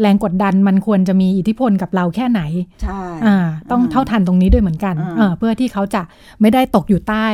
[0.00, 2.42] แรงกดดันมันควรจะมีอิทธิพลกับเราแค่ไหน
[2.82, 3.36] ใช่อ่า
[3.70, 6.02] ต้องอ่าเท่าทันตรงนี้ด้วยเหมือนกันอ่าเออเพื่อที่เขาจะ
[6.40, 7.26] ไม่ได้ตกอยู่ใต้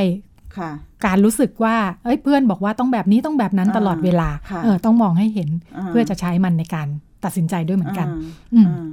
[0.59, 0.71] ค่ะ
[1.07, 6.89] การรู้สึกว่าเอ้ยเพื่อนบอกว่าต้องแบบนี้ต้องแบบนั้นอ่าตลอดเวลาค่ะเออต้องมองให้เห็นอ่าเพื่อจะใช้มันในการ
[7.25, 8.89] ตัดสินใจด้วยเหมือนกันาอืมอ่า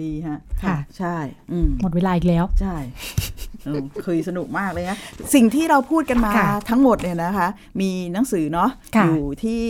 [0.00, 1.16] ดีฮะ ค่ะ ใช่
[1.52, 2.76] อืมหมดเวลาอีกแล้ว ใช่
[3.64, 4.96] เออคุยสนุกมากเลยนะ
[5.34, 7.48] สิ่งที่เราพูดกันมาค่ะทั้งหมดเนี่ยนะคะ
[7.80, 9.62] มีหนังสือเนาะค่ะอยู่ที่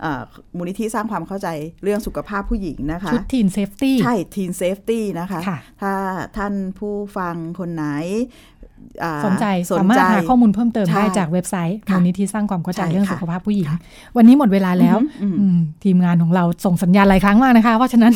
[0.00, 0.22] เอ่อ
[0.56, 1.48] มูลนิธิสร้างความเข้าใจ
[1.82, 5.94] เรื่องสุขภาพผู้หญิงนะคะ ชุด Teen Safety ใช่ Teen Safety นะคะค่ะถ้า
[6.36, 7.84] ท่านผู้ฟังคนไหน
[9.02, 13.68] อ่าสนใจสนใจสามารถหาข้อมูลเพิ่มเติมใช่ได้จากเว็บไซต์ค่ะมูลนิธิสร้างความเข้าใจใช่เรื่องค่ะสุขภาพผู้หญิง
[14.16, 18.12] วันนี้หมดเวลาแล้วอืมอืมทีมงานของเราส่งสัญญาณหลายครั้งมากนะคะ เพราะฉะนั้น